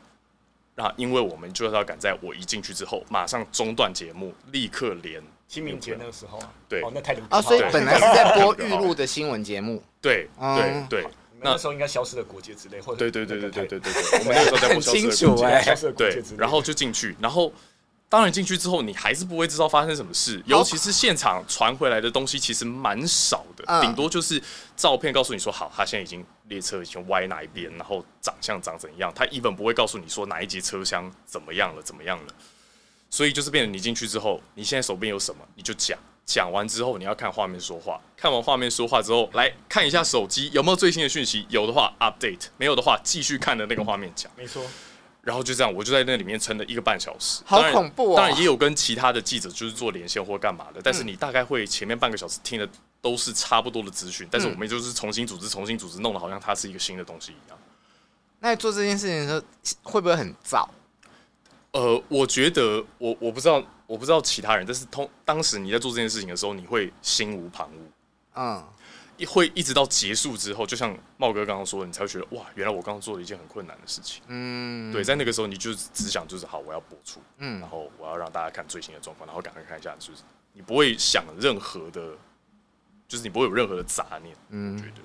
[0.73, 5.21] 那因为我们就是要赶在我一进去之后，马上中断节目，立刻连。
[5.51, 11.07] 清明节那个时候啊，对，哦，那太啊，所以本来是在播预录的新闻节目，对，对，对，
[11.41, 17.51] 那时候应该消失的国界之类，或者对对对对对对对对，我们那个时候在 播消失的国界，对，然后就进去，然后
[18.07, 24.41] 当然进去之后，你还是不会知道发生什么事，尤其是现场传回来的东西其实蛮少的，顶多就是
[24.77, 32.33] 照片告诉你说，好，他现在已经列车已经歪哪一边，然后长相长怎样，他一本不会告诉你说哪一节车厢怎么样了，怎么样了。
[33.11, 44.31] 所以就是变成你进去之后，你现在手边有什么你就讲，讲完之后你要看画面说话，看完画面说话之后，来看一下手机有没有最新的讯息，有的话 update，没有的话继续看的那个画面讲。
[44.35, 44.63] 没错。
[45.23, 48.15] 然后就这样，我就在那里面撑了一个半小时，好恐怖哦！
[48.17, 52.67] 当然也有跟其他的记者就是做连线或干嘛的，但是你大概会前面半个小时听的
[53.01, 57.59] 都是差不多的资讯，但是我们就是重新组织、重新组织，弄得好像它是一个新的东西一样。
[58.39, 60.67] 那做这件事情的时候会不会很燥？
[61.73, 67.73] 呃，我觉得我我不知道，我不知道其他人，但是通当时你在做这件事情的时候，你会心无旁骛，
[68.35, 68.63] 嗯。
[69.27, 74.23] 会一直到结束之后，就像茂哥刚刚说的，你才会觉得哇，原来我刚刚做了一件很困难的事情。
[74.25, 82.17] 嗯，对，在那个时候，你就只想就是好，我要播出，嗯，然后我要让大家看最新的状况，然后赶快看一下，就是你不会想任何的，
[83.07, 84.35] 就是你不会有任何的杂念。
[84.49, 85.03] 嗯，我觉得对，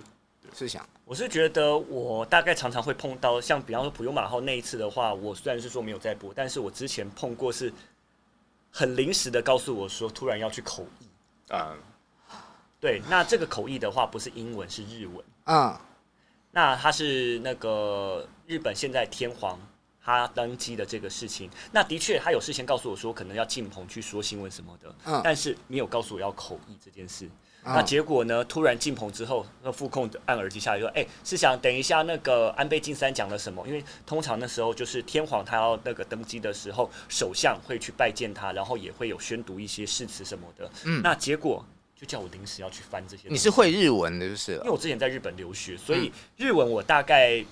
[0.54, 7.72] 是想，我是觉得我大概常常会碰到，像比方说普悠马号那一次的话，我虽然是说没有在播，但是我之前碰过是
[8.70, 11.72] 很临时的告诉我说，突然要去口译啊。
[11.72, 11.78] 嗯
[12.78, 15.24] 对，那这个口译的话不是英文，是日文。
[15.46, 15.74] 嗯，
[16.52, 19.58] 那他是那个日本现在天皇
[20.00, 27.28] 他登基的这个事情，那的确他有事先告诉我说可能要进棚去说新闻什么的，嗯，但是没有告诉我要口译这件事。
[27.66, 33.66] 嗯、那结果呢，突然进棚之后，那副控按耳机下来说：“哎、欸，是想等一下那个安倍晋三讲了什么？
[33.66, 40.70] 因为通常那时候就是天皇他要那个登基的时候，首相会去拜见他，然后也会有宣读一些誓词什么的。
[40.84, 41.64] 嗯，那结果。
[41.98, 43.22] 就叫我临时要去翻这些。
[43.30, 44.52] 你是会日文的，就是。
[44.56, 47.42] 因为我之前在日本留学，所以日文我大概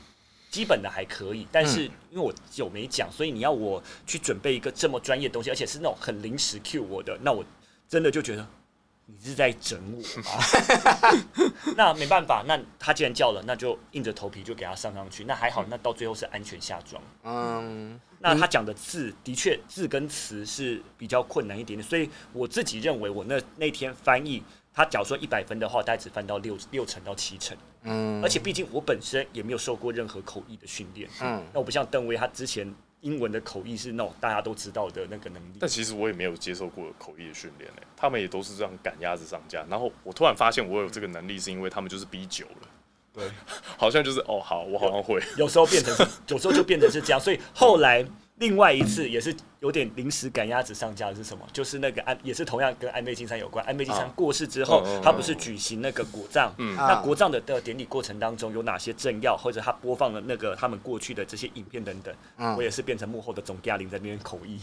[0.50, 1.48] 基本的还可以。
[1.50, 7.42] 但是因为我有没讲，所以你要我去准备一个这么专业的东西，而且是那种很临时 cue 我的，那我
[7.88, 8.46] 真的就觉得。
[9.06, 11.52] 你是在整我吗？
[11.76, 15.24] 那没办法，那他既然叫了，那就硬着头皮就给他上上去。
[15.24, 17.02] 那还好，那到最后是安全下装。
[17.22, 27.54] 嗯，那他讲的字的确字跟词是比较困难一点点，所以我自己认为我那那天翻译，他假如说一百分的话，大概只翻到六六成到七成。
[27.82, 31.06] 嗯，而且毕竟我本身也没有受过任何口译的训练。
[31.20, 32.74] 嗯，那我不像邓威，他之前。
[33.04, 39.64] 英文的口译是那种大家都知道的那个能力，但其实我也没有接受过口译的训练诶，他们也都是这样赶鸭子上架。
[39.70, 42.68] 然后我突然发现我有这个能力，是因为他们就是逼久了，
[43.12, 43.30] 对，
[43.78, 48.04] 好像就是哦好，我好像会，有时候变成是，有时候就变成是这样，所以后来。
[48.36, 51.46] 另外一次也是有点临时赶鸭子上架的是什么？
[51.52, 53.64] 就是那个安也是同样跟安倍晋三有关。
[53.64, 56.52] 安倍晋三过世之后，他不是举行那个国葬？
[56.58, 62.56] 嗯，那国葬的的典礼过程当中有哪些政要，或者他播放了那个他们过去的这些影片等等？
[62.56, 64.58] 我也是变成幕后的总驾临在那边口译。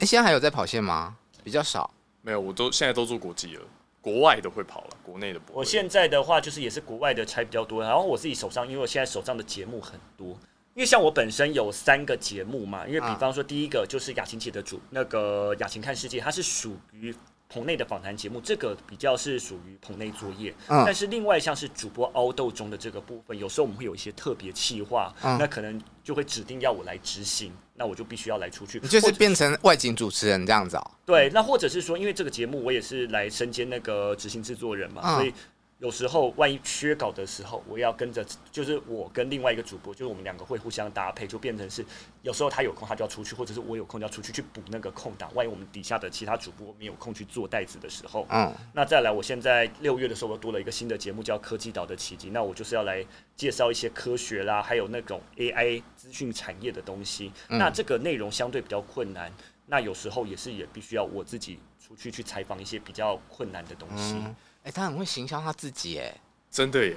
[0.00, 1.16] 哎，现在还有在跑线吗？
[1.42, 3.62] 比较少，没有，我都现在都做国际了，
[4.02, 5.60] 国外的会跑了，国内的不会。
[5.60, 10.38] 我现在的话就是也是国外的差比较多，然后我自己手上，因为我现在手上的节目很多。
[10.74, 17.14] 因为像我本身有三个节目嘛，因为比方说第一个就是雅琴姐的主那个雅琴看世界，它是属于
[17.48, 20.52] 棚内的访谈节目，这个比较是属于棚内作业。
[20.66, 28.80] 但是另外像是主播凹豆中的这个部分，有时候我们会有一些特别企划，那可能就会指定要我来执行，那我就必须要来出去。
[28.82, 30.90] 你就是变成外景主持人这样子哦？
[31.06, 35.32] 对，那或者是说，因为这个节目我也是来身兼那个执行制作人嘛，所以。
[35.78, 41.84] 有时候万一缺稿的时候，我要跟着，就是我跟另外一个主播，就是我们两个会互相搭配，就变成是
[42.22, 45.28] 有时候他有空他就要出去，或者是我有空就要出去去补那个空档。
[45.34, 53.04] 万一我们底下的其他主播没有空去做袋子的时候，嗯，那再来，我现在六月的时候我多了一个新的节目叫《科技岛的奇迹》，那我就是要来
[53.36, 57.32] 介绍一些科学啦，还有那种 AI 资讯产业的东西。
[57.48, 59.30] 嗯、那这个内容相对比较困难，
[59.66, 64.14] 那有时候也是也必须要我自己出去去采访一些比较困难的东西。
[64.14, 66.10] 嗯哎、欸，他很会行销他自己，哎，
[66.50, 66.96] 真的耶，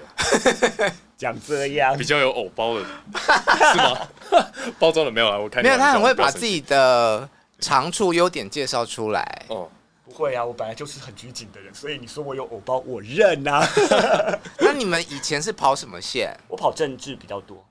[1.18, 4.08] 讲这样比较有偶包的，是吗？
[4.80, 9.46] 包装的没有啊，我看没有，他很会把自己的长处、优点介绍出来。
[9.50, 9.70] 哦，
[10.06, 13.68] 不会啊，我本来就是很拘谨的人，所以你说我有偶包，我认啊。
[14.60, 16.34] 那你们以前是跑什么线？
[16.48, 17.66] 我跑政治比较多，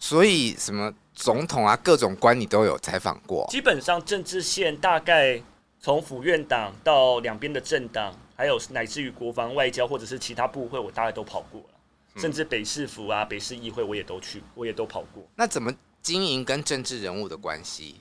[0.00, 3.46] 所以什么总统啊，各种官你都有采访过。
[3.50, 5.40] 基本上政治线大概
[5.80, 8.12] 从府院党到两边的政党。
[8.40, 11.68] 还有乃至于国防、外交或者是其他部会，我大概都跑过了，
[12.14, 15.22] 嗯、甚至北市府啊、北市议会，我也都去，我也都跑过。
[15.36, 17.96] 那怎么经营跟政治人物的关系？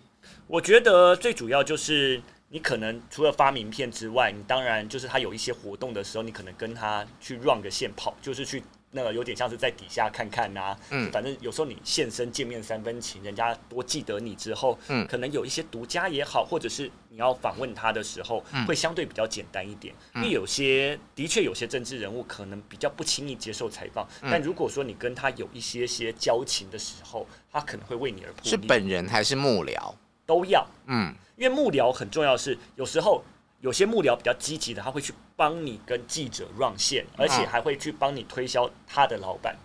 [0.48, 8.64] 我觉得最主要就是你可能除了发名片之外，你当然就是他有一些活动的时候，你可能跟他去 run 个线跑，就是去。
[8.92, 28.44] 那个有点像是在底下看看呐、啊，嗯，反正有时候你现身见面三分情，人家多记得你之后，嗯，可能有一些独家也好，或者是你要访问他的时候，嗯，会相对比较简单一点，嗯，因为有些的确有些政治人物可能比较不轻易接受采访，嗯，但如果说你跟他有一些些交情的时候，他可能会为你而破。
[28.44, 29.94] 是本人还是幕僚？
[30.26, 33.24] 都要，嗯，因为幕僚很重要的是有时候。
[33.62, 39.56] 有些幕僚比较积极的，他会去帮你跟记者 run 线，而且还会去帮你推销他的老板。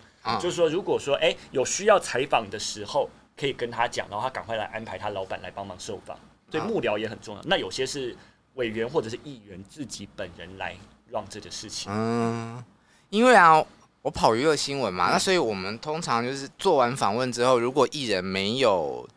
[0.41, 6.17] 就是说，如果说哎、欸、有需要采访的时候，可以跟他讲，然后他赶快来安排他老板来帮忙受访。
[6.49, 7.41] 所以幕僚也很重要。
[7.45, 8.15] 那有些是
[8.55, 10.75] 委员或者是议员自己本人来
[11.09, 11.91] 让这个事情。
[11.93, 12.63] 嗯，
[13.09, 13.63] 因为啊，
[14.01, 19.07] 我跑娱乐新闻嘛，嗯、那所以我们通常就是做完访问之后，如果艺人没有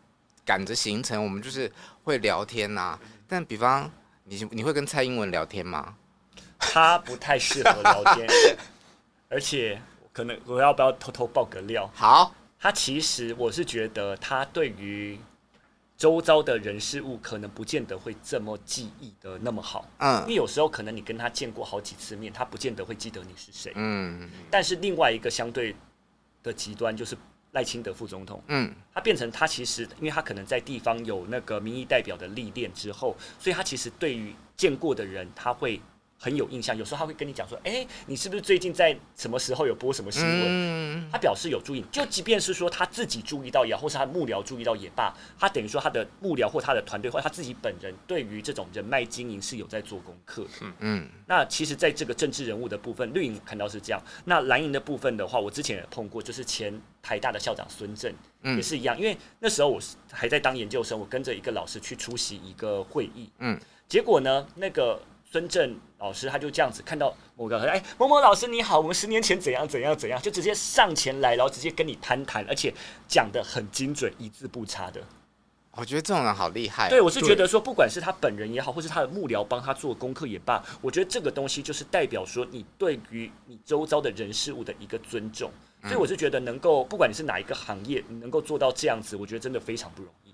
[0.45, 1.71] 赶着行程，我们就是
[2.03, 2.99] 会聊天呐、啊。
[3.27, 3.89] 但比方
[4.29, 5.95] 你你会跟蔡英文聊天吗？
[6.59, 8.27] 他不太适合聊天，
[9.27, 9.81] 而且
[10.13, 11.89] 可能我要不要偷偷爆个料？
[11.95, 15.19] 好，他其实我是觉得他对于。
[15.97, 24.29] 周遭的人事物可能不见得会这么记忆的那么好，嗯，因为有时候可能你跟他见过好几次面，他不见得会记得你是谁，嗯。
[24.49, 25.75] 但是另外一个相对
[26.41, 27.17] 的极端就是
[27.51, 35.79] 赖清德副总统，嗯，他变成他其实，因为他可能在地方有那个民意代表的历练之后，所以他其实对于见过的人，他会。
[36.19, 50.49] 很有印象，有时候他会跟你讲说：“哎、欸，你是不是最近在什么时候有播什么新闻？”嗯、他表示有注意，就即便是说他自己注意到也好，或是他幕僚注意到也罢，他等于说他的幕僚或他的团队或他自己本人对于这种人脉经营是有在做功课的。
[50.59, 51.09] 嗯嗯。
[51.25, 54.03] 那其实，在这个政治人物的部分，绿营看到是这样。
[54.25, 58.99] 那蓝营的部分的话，我之前也碰过，就是前台大的校长孙正，也是一样。
[58.99, 59.79] 因为那时候我
[60.11, 63.29] 还在当研究生，我跟着一个老师去出席一个会议。
[63.39, 63.57] 嗯。
[63.87, 65.01] 结果呢，那个。
[65.31, 72.73] 孙正老师他就这样子看到某个哎，某某老师你好，我们十年前怎样怎样怎样，就直接上前来，然后直接跟你谈谈，而且
[73.07, 75.01] 讲的很精准，一字不差的。
[75.73, 76.89] 我觉得这种人好厉害啊。
[76.89, 85.51] 对，我是觉得说，不管是他本人也好，或是他的幕僚帮他做功课也罢，我觉得这个东西就是代表说你对于你周遭的人事物的一个尊重。
[85.83, 90.28] 所以我是觉得能够，不管你是哪一个行业，你能够做到这样子，我觉得真的非常不容易。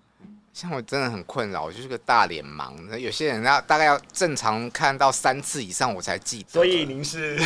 [0.56, 2.98] 像我真的很困扰，我就是个大脸盲。
[2.98, 6.50] 有些人要大概要正常看到三次以上，我才记得。
[6.50, 7.38] 所以您是？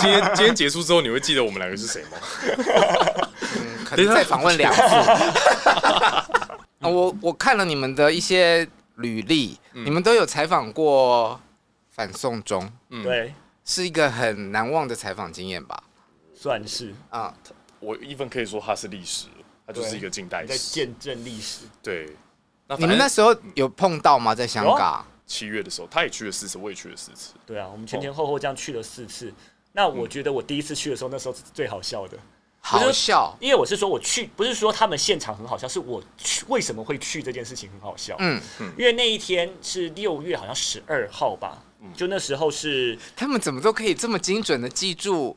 [0.00, 2.16] 今天今天结束之后，你会记得我们两个是谁吗？
[3.60, 4.80] 嗯，可能再访问两次。
[6.80, 11.38] 我我看了你们的一些履历，嗯、你们都有采访过
[11.90, 13.34] 反送中，嗯，对，
[13.66, 15.82] 是一个很难忘的采访经验吧？
[16.34, 17.34] 算是啊，
[17.80, 19.26] 我一分可以说它是历史，
[19.66, 22.16] 它就是一个近代史，在见证历史，对。
[22.78, 24.34] 你们那时候有碰到吗？
[24.34, 27.34] 在香港七月的时候，他也去了四次，我也去了四次。
[27.46, 29.32] 对啊，我们前前后后这样去了四次。
[29.72, 32.16] 那我觉得我第一次去的时候，那时候是最好笑的。
[32.60, 38.16] 好笑，因为我是说我去，不是说他们现场很好笑，是我去为什么会去这件事情很好笑。
[38.18, 41.62] 嗯嗯，因为那一天是六月好像十二号吧，
[41.94, 45.36] 就那时候是他们怎么都可以这么精准的记住。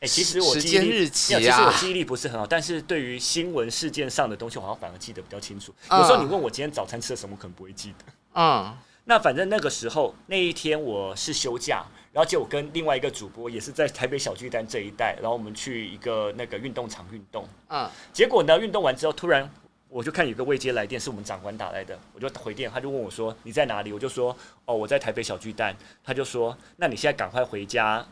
[0.00, 5.74] 哎，其实我记忆力，其实我记忆力不是很好，但是对于新闻事件上的东西，我好像反而记得比较清楚。
[5.90, 8.04] 有时候你问我今天早餐吃了什么，可能不会记得。
[8.34, 17.48] 嗯， 那反正那个时候那一天我是休假，然后就我跟另外一个主播也是在台北小巨蛋这一带，然后我们去一个那个运动场运动。
[17.68, 19.50] 嗯，结果呢，运动完之后，突然
[19.88, 28.06] 我就看有个未接来电，是我们长官打来的，我就回电，他就问我说：“你在哪里？”我就说：“哦，我在台北小巨蛋。”他就说：“那你现在赶快回家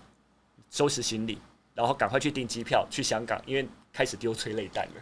[0.68, 1.38] 收拾行李。”
[1.76, 4.92] 然后赶快去订机票去香港，因为开始丢催泪弹了。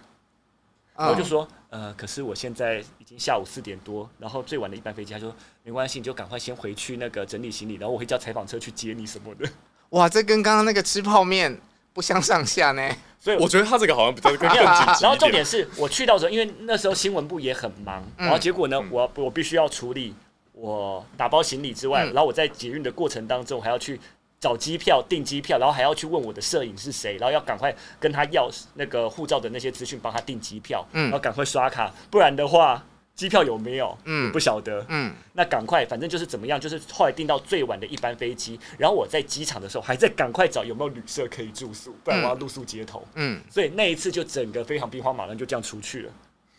[0.97, 9.49] 然后就说，呃，可是我现在已经下午四点多，然后最晚的一班飞机，他说没关系，你就赶快先回去那个整理行李，然后我会叫采访车去接你什么的。
[9.91, 11.61] 哇，这跟刚刚那个吃泡面
[11.93, 12.89] 不相上下呢。
[13.19, 15.03] 所 以我觉得他这个好像比较更紧急。
[15.03, 20.15] 然后重点是我去到时候，因为那时候新闻部也很忙，然后结果呢，我我必须要处理
[20.53, 24.01] 我打包行李之外，然后我在捷运的过程当中还要去。
[24.45, 33.97] 找机票、订机票，然后还要去问我的摄影是谁，然后要赶快跟他要那个护照的那些资讯，帮他订机票，嗯，然后赶快刷卡，不然的话机票有没有？
[34.05, 46.13] 嗯，不晓得，嗯，那赶快，反正就是怎么样，就是后来订到最晚的一班飞机，然后我在机场的时候还在赶快找有没有旅社可以住宿，不然我要露宿街头，嗯，所以那一次就整个非常兵荒马乱，就这样出去了。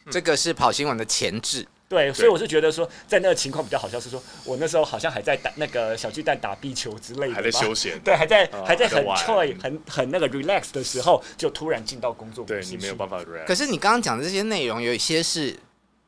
[0.10, 1.68] 这个是跑新闻的前置。
[1.96, 13.46] 对，所以我是觉得说，在那个情况比较好笑，是说我那时候好像还在打那个小巨蛋打壁球之类的，还在休闲，对，还在还在很 joy 很很那个 relax 的时候，就突然进到工作，对你没有办法 relax。
[13.48, 15.56] 可是你刚刚讲的这些内容，有一些是。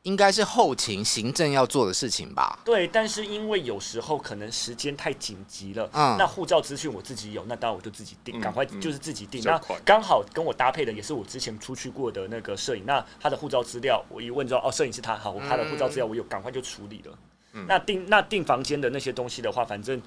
[0.07, 2.57] 应该是后勤行政要做的事情吧？
[2.63, 9.41] 对，但是因为有时候可能时间太紧急了，嗯，那护照资讯我自己有，那当然我就自己定，赶、嗯、快就是自己定。
[9.41, 17.19] 嗯、那刚好跟我搭配的也是我之前出去过的那个摄影，那他的护照资料我一问之后，哦，摄影师他好，我他的护照资料我有，赶快就处理了。
[17.51, 20.01] 嗯、那订那订房间的那些东西的话，反正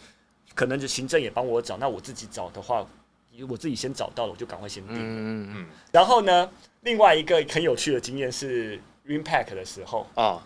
[0.55, 2.87] 可能就行政也帮我找，那我自己找的话，
[3.47, 4.97] 我自己先找到了，我就赶快先订。
[4.97, 5.66] 嗯嗯。
[5.93, 6.49] 然后呢，
[6.81, 8.81] 另外一个很有趣的经验是。
[9.07, 10.43] Impact 的时候啊，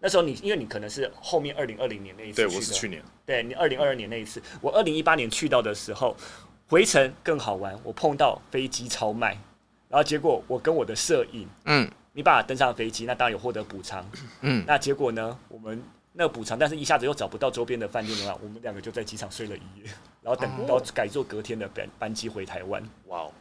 [0.00, 6.16] 那时候你因为你可能是后面二零二零年那一次，对，我是去年，对你二零二二年那一次，我二零一八年去到的时候，
[6.68, 9.30] 回程更好玩，我碰到飞机超卖，
[9.88, 14.08] 然后结果我跟我的摄影，嗯，没办法登上飞机，那当然有获得补偿。
[14.40, 15.38] 嗯，那结果呢？
[15.48, 15.82] 我们
[16.12, 19.90] 那个补偿，但是一下子又找不到周边的饭店的话，我们两个就在机场睡了一夜，
[20.22, 22.82] 然后等到改坐隔天的班班机回台湾。
[23.08, 23.32] 哇哦，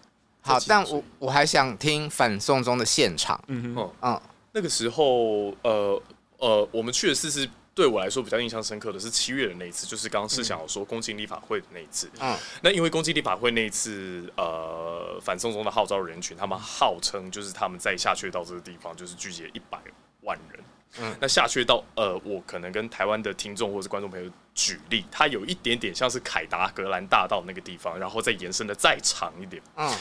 [0.42, 3.42] 好，但我我还想听反送中的现场。
[3.48, 4.22] 嗯哼，嗯嗯，
[4.56, 6.02] 那个时候，呃
[6.40, 7.48] 呃，我们去的是是。
[7.76, 12.10] 对我来说比较印象深刻的是七月的那一次，就是刚刚是想要说公进立法会的那一次。
[12.22, 19.78] 嗯，那因为公进立法会那一次，呃，反送中的号召人群，他们号称就是他们在下去到这个地方，就是聚集了一百
[20.22, 20.64] 万人。
[21.00, 29.62] 嗯，那下去到呃，我可能跟台湾的听众或者是观众朋友举例，它有一点点像是凯达格兰大道那个地方，然后再延伸的再长一点。
[29.76, 29.94] 嗯，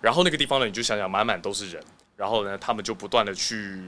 [0.00, 1.80] 然后那个地方呢，你就想想满满都是人，
[2.20, 3.80] 然后呢，他们就不断的去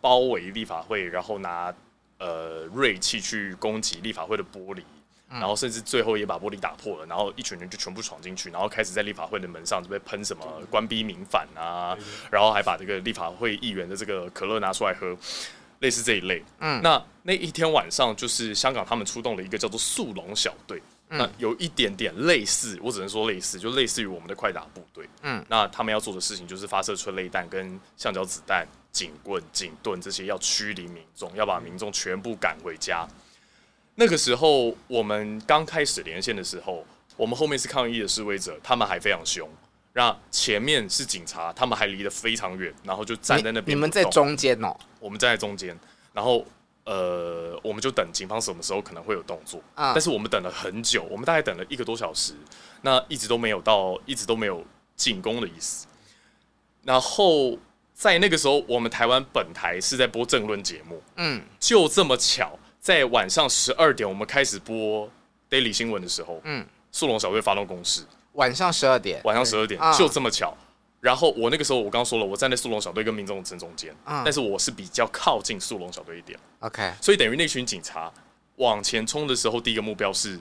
[0.00, 1.74] 包围立法会，然后拿。
[2.18, 4.80] 呃，锐器去攻击立法会的玻璃，
[5.28, 11.94] 然后甚至最后也把玻璃打破了，然后一群人就全部闯进去，然后开始在立法会的门上就被喷什么官逼民反啊，
[12.30, 15.14] 然后还把这个立法会议员的这个可乐拿出来喝，
[15.80, 16.42] 类似这一类。
[16.60, 25.08] 嗯，那那一天晚上就是香港他们出动了一个叫做速龙小队，那有一点点类似，我只能说类似，就类似于我们的快打部队。
[25.22, 28.66] 嗯，那他们要做的事情就是发射催泪弹跟橡胶子弹。
[28.92, 33.06] 警棍、警盾这些要驱离民众，要把民众全部赶回家。
[33.96, 36.82] 那个时候，我们刚开始连线的时候，
[37.14, 39.46] 我们后面是抗议的示威者，他们还非常凶。
[39.92, 43.76] 那前面是警察，他们还离得非常远，然后就站在那边。
[43.76, 44.74] 你们在中间哦？
[44.98, 45.78] 我们站在中间，
[46.14, 46.42] 然后
[46.86, 49.60] 呃，我们就等警方什么时候可能会有动作。
[49.74, 49.92] 嗯。
[49.92, 52.32] 但是我们等了很久，我们大概等了一个多小时，
[52.80, 54.64] 那一直都没有到，一直都没有
[54.96, 55.86] 进攻的意思。
[56.82, 57.58] 然后。
[57.98, 65.10] 在那个时候，我们台湾本台是在播政论节目，嗯，就这么巧，在晚上十二点我们开始播
[65.48, 70.54] Daily 新闻的时候，嗯，速龙小队发动攻势，晚上十二点，晚上十二点，就这么巧。
[71.00, 78.12] 然后我那个时候，我刚刚说了，我站在速龙小队跟民众的正中间，但是我是比较靠近速龙小队一点，OK，所以等于那群警察
[78.56, 80.38] 往前冲的时候，第一个目标是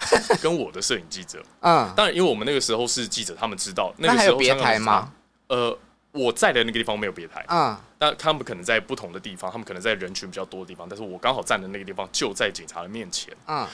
[0.00, 5.12] 我跟我的摄影记者，嗯，当然，因为我们那个时候是记者，他们知道那个时候还有别台吗？
[5.48, 5.78] 呃。
[6.12, 13.64] 我在的那个地方没有别台，嗯，但他们可能在不同的地方，他们可能在人群比较多的地方，但是我刚好站的那个地方就在警察的面前，嗯，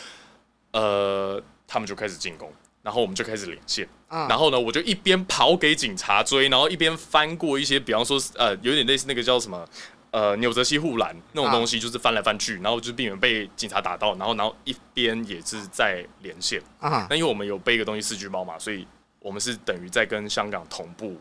[0.72, 2.53] 呃，他们就开始进攻，
[2.87, 9.68] 然后我们就开始连线，嗯，然后呢，我就一边跑给警察追，然后一边翻过一些，比方说，呃，有点类似那个叫什么，
[10.12, 18.87] 呃，纽泽西护栏那种东西，就是翻来翻去，然后就避免被警察打到，然后，然后一边也是在连线，嗯，那因为我们有背一个东西四 G 猫嘛，所以
[19.18, 21.20] 我们是等于在跟香港同步。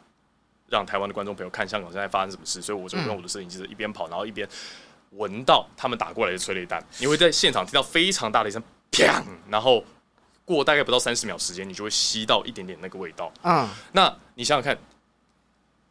[0.68, 4.49] 让台湾的观众朋友看香港现在发生什么事，所以我就用我的摄影机一边跑，然后一边
[5.11, 6.84] 闻到他们打过来的催泪弹。
[6.97, 8.61] 你会在现场听到非常大的一声
[8.91, 9.84] “砰”，然后
[10.46, 13.34] 过大概不到三十秒时间，你就会吸到一点点那个味道。
[13.41, 14.78] 嗯，那你想想看，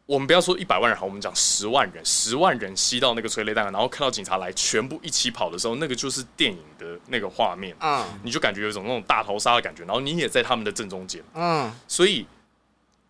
[0.05, 7.75] 我们不要说一百万人好，我们讲十万人，十万人吸到那个催泪弹，然后看到警察来，全部一起跑的时候，那个就是电影的那个画面。
[7.79, 11.23] 嗯，你就感觉有一种那种大逃杀的感觉，然后你也在他们的正中间。
[11.33, 12.25] 嗯，所以。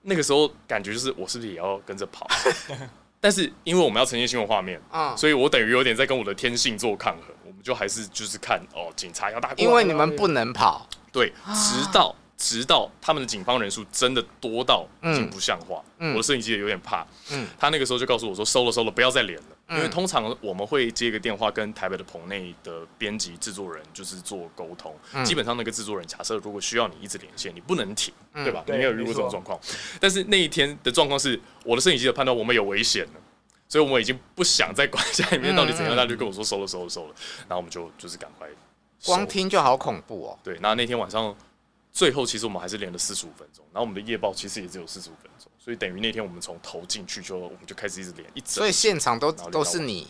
[0.08, 2.28] 那个时候感觉就是我是不是也要跟着跑？
[3.20, 7.24] 但是因为我们要呈现新闻画面，嗯，所以我等于有点在跟我的天性做抗衡。
[7.44, 19.46] 我们就还是就是看哦，警察要打因为你们不能跑，对，直到直到他们的警方人数真的多到已经不像话，我的摄影机也有点怕，嗯，他那个时候就告诉我说收了收了，不要再连了。
[19.70, 28.62] 因为通常我们会接一个电话跟台北的棚内的编辑制作人就是做沟通，基本上那个制作人假设如果需要你一直连线，你不能停，对吧？
[28.68, 29.60] 你没有遇过这种状况。
[30.00, 33.20] 但是那一天的状况是，我的摄影机的判断我们有危险了，
[33.68, 37.16] 所以我们已经不想再管家里面到底怎样，他就跟我说收了收了收了，
[37.48, 38.48] 然后我们就就是赶快。
[39.06, 40.40] 光听就好恐怖哦。
[40.44, 41.36] 对，那那天晚上
[41.92, 45.52] 最后其实我们还是连了四十五分钟，然后我们的夜报其实也只有四十五分钟。
[45.58, 50.08] 所以等于那天我们从头进去就我们就开始一直连一直，所以现场都都是你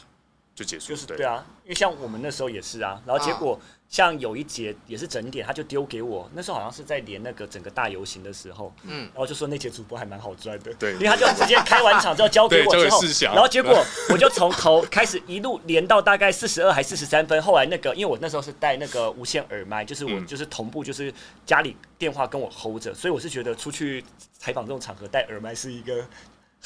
[0.56, 13.02] 就结束，就是对啊，因为像我们那时候也是啊，然后结果像有一节也是整点，他就丢给我，那时候好像是在连那个整个大游行的时候，嗯，然后就说那节主播还蛮好赚的，对，因为他就直接开完场之后交给我之后，
[13.34, 21.14] 然后结果 我就从头开始一路连到大概四十二还四十三分，后来那个因为我那时候是带那个无线耳麦，就是我就是同步就是
[21.46, 24.04] 家里电话跟我 hold 着，所以我是觉得出去。
[24.38, 26.06] 采访这种场合戴耳麦是一个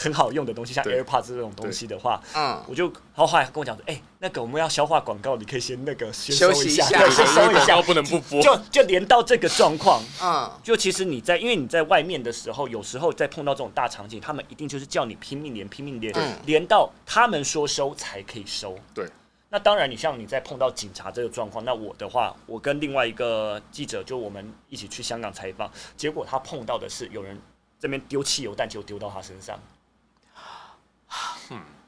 [0.01, 19.05] 很好用的东西，像 AirPods 这种东西的话，嗯，我就然后后来跟我讲说，哎、欸，那个我们要消化广告，你可以先那个先收一下，对，先收一下，不能不播，就就连到这个状况，嗯，就其实你在因为你在外面的时候，有时候在碰到这种大场景，他们一定就是叫你拼命连，拼命连，对连到他们说收才可以收，对。
[19.49, 27.37] 那当然，你像你在碰到警察这个状况，那我的话，我跟另外一个记者就我们一起去香港采访，结果他碰到的是有人。
[27.81, 29.57] 这边丢汽油弹就丢到他身上，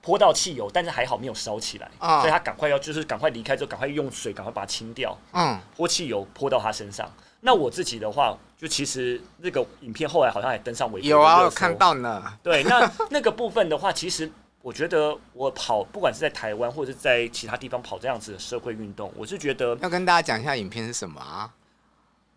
[0.01, 7.11] 泼到汽油，但是还好没有烧起来，啊所以他赶快要就是赶快离开之后，赶快用水赶快把它清掉，嗯，泼汽油泼到他身上。
[7.41, 11.75] 那我自己的话，就其实那个影片后来好像还登上微博，有啊，我看。
[11.77, 12.23] 到呢。
[12.43, 14.31] 对，那 那个部分的话，其实
[14.61, 21.49] 我觉得我跑，不管是在台湾或者是在其他地方跑这样子的社会运动，我是觉得要跟大家讲一下影片是什么啊？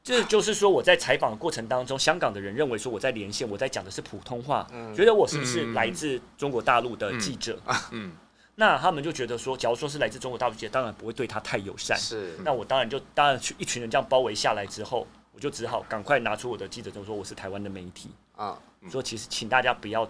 [0.04, 7.58] 这就是说，我在采访的过程当中，香港的人认为说我在连线，我在讲的是普通话，嗯觉得我是不是来自中国大陆的记者？
[7.90, 8.12] 嗯，
[8.56, 11.98] 那他们就觉得说，假如说是来自中国大陆记者，当然不会对他太友善。
[11.98, 18.54] 是，那我当然就当然去一群人这样包围下来之后，我就只好赶快拿出我的记者证，说我是台湾的媒体，嗯
[18.90, 20.06] 说其实请大家不要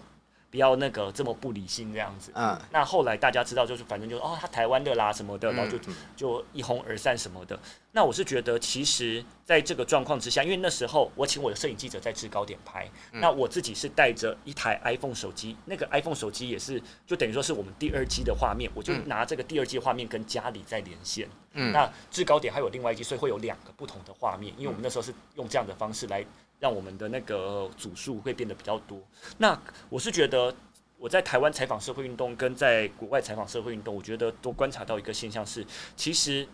[0.54, 2.30] 不要那个这么不理性这样子。
[2.32, 7.58] 嗯，那后来大家知道，就是反正就是哦，他台湾的啦什么的，然后就嗯就一哄而散什么的。
[7.90, 21.28] 那我是觉得，其实在这个状况之下，因为那时候我请我的摄影记者在制高点拍，嗯那我自己是带着一台 iPhone 手机，那个 iPhone 手机也是就等于说是我们第二机的画面，我就拿这个第二机画面跟家里在连线。
[21.56, 26.24] 嗯那制高点还有另外一机，所以会有两个不同的画面，因为我们那时候是用这样的方式来
[26.58, 29.00] 让我们的那个组数会变得比较多。
[29.38, 30.54] 那我是觉得。
[30.96, 36.48] 我在台湾采访社会运动，跟在国外采访社会运动，我觉得都观察到一个现象是，其实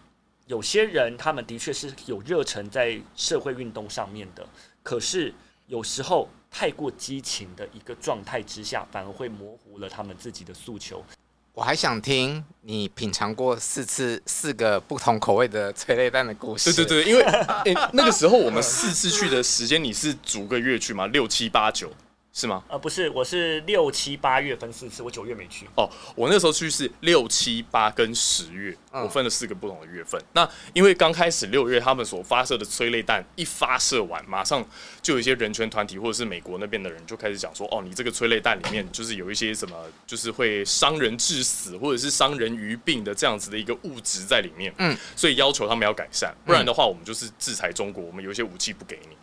[0.46, 4.44] 有些人他们的确是有热忱在社会运动上面的，
[4.82, 5.32] 可是
[5.68, 11.04] 有时候太过激情的一个状态之下，反而会模糊了他们自己的诉求。
[11.60, 16.72] 我还想听你品尝过四次四个不同口味的催泪弹的故事。
[16.72, 17.22] 对对对，因为
[17.70, 21.06] 诶那个时候我们四次去的时间，你是逐个月去吗？
[21.08, 21.92] 六七八九
[22.32, 22.62] 是吗？
[22.68, 25.66] 呃，不是，我是六七八月分四次，我九月没去。
[25.74, 30.22] 哦，我那时候去是六七八跟十月，嗯我分了四个不同的月份。
[30.32, 34.64] 那因为刚开始六月他们所发射的催泪弹一发射完，马上
[35.02, 39.76] 就有一些人权团体或者是美国那边的人就开始讲说，哦，你这个催泪弹里面就是有一些什么，
[40.06, 44.72] 就是会伤人致死或者是伤人于病的这样子的一个物质在里面。
[44.78, 49.16] 嗯，所以要求他们要改善，不然的话我们就是制裁中国，我们有一些武器不给你。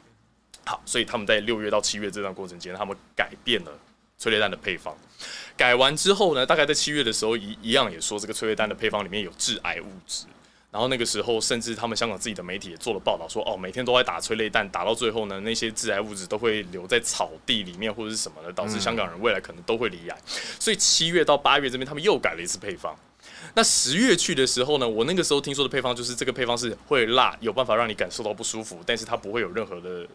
[0.68, 3.72] 好，所以他们在六月到七月这段过程间，他们改变了
[4.18, 4.96] 催泪弹的配方。
[5.56, 10.26] 改完之后呢，大概在七月的时候一一样也说这个催泪弹的配方里面有致癌物质。
[10.70, 20.18] 然后那个时候，甚至他们香港自己的媒体也做了报道说，哦，每天都在打催泪弹，打到最后呢，那些致癌物质都会留在草地里面或者是什么的，导致香港人未来可能都会罹癌。
[20.60, 22.96] 所以七月到八月这边，他们又改了一次配方。
[23.56, 30.06] 那十月去的时候呢，我那个时候听说的配方就是这个配方是会辣，有办法让你感受到不舒服，但是它不会有任何的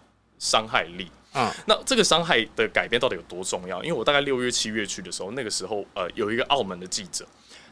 [0.42, 1.08] 伤害力。
[1.34, 3.82] 嗯，那这个伤害的改变到底有多重要？
[3.82, 7.26] 因为我大概六月、七月去的时候，那个时候呃，有一个澳门的记者，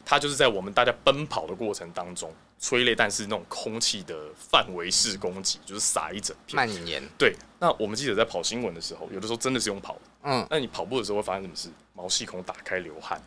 [0.05, 6.55] 他就是在我们大家奔跑的过程当中，催泪弹是那种空气的范围式攻击，就是撒一整片。
[6.55, 7.03] 蔓延。
[7.19, 10.01] 对，那我们记者在跑新闻的时候，有的时候真的是用跑的。
[10.23, 11.69] 嗯，那你跑步的时候会发生什么事？
[11.93, 13.21] 毛细孔打开流汗，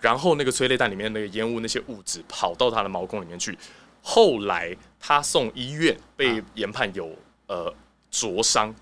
[0.00, 3.58] 然后那个催泪弹里面那个烟雾那些物质跑到他的毛孔里面去。
[4.02, 7.10] 后来他送医院，被研判有
[7.48, 7.74] 呃
[8.18, 8.74] 灼伤，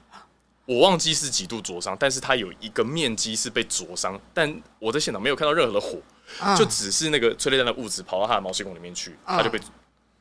[0.64, 5.99] 我忘记是几度灼伤，但是它有一个面积是被灼伤，但我在现场没有看到任何的火，
[6.41, 6.57] 嗯。
[6.57, 9.59] 就只是那个催泪弹的物质跑到他的毛细孔里面去，他就被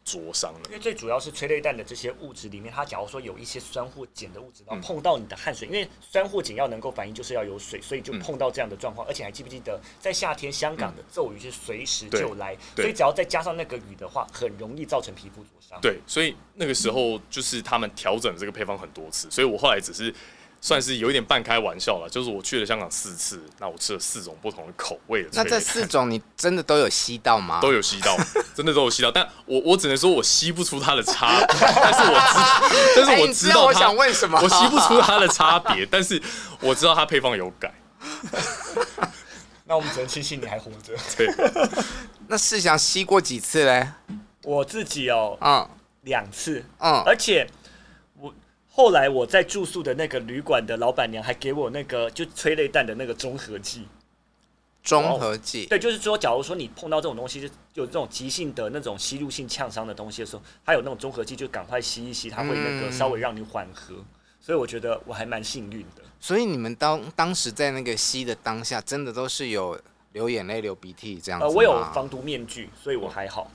[0.03, 0.59] 灼伤了。
[0.67, 9.07] 因为最主要是催泪弹的这些物质里面，它假如说有一些酸或碱的物质，然后碰到你的汗水，因为酸或碱要能够反应，就是要有水，所以就碰到这样的状况。
[9.07, 15.79] 而且还记不记得，在夏天香港的骤雨是随时就来，对所以只要再加上那个雨的话，很容易造成皮肤灼伤。
[15.81, 20.13] 对，所以那个时候就是他们调整这个配方很多次，所以我后来只是
[20.65, 25.29] 算是有一点半开玩笑了，就是我去了香港四次，那我吃了四种不同的口味的。
[25.33, 27.59] 那这四种你真的都有吸到吗？
[27.61, 28.15] 都有吸到，
[28.55, 36.21] 真的都有吸到，但我我只能说我吸不出它的差别，但是我知，但是我知道我知道它，想问什么我吸不出它的差别，但是
[36.61, 37.73] 我知道它配方有改，
[39.67, 40.93] 那我们只能庆幸你还活着。
[41.17, 41.27] 对，
[42.29, 43.89] 那世祥吸过几次嘞？
[44.43, 45.69] 我自己哦，嗯
[46.03, 47.62] 两次，嗯，而且我
[48.75, 53.87] 后来我在住宿的那个旅馆的老板娘还给我那个就催泪弹的那个中和剂。
[54.81, 55.67] 中和剂。
[55.67, 63.93] 对，就是说，假如说你碰到这种东西，就有这种急性的那种吸入性呛伤的东西的时候，还有那种中和剂，就赶快吸一吸，它会那个稍微让你缓和。
[64.41, 66.01] 所以我觉得我还蛮幸运的。
[66.19, 69.79] 所以你们当当时在那个吸的当下，真的都是有
[70.13, 71.51] 流眼泪、流鼻涕这样子吗？
[71.51, 73.51] 呃，我有防毒面具，所以我还好。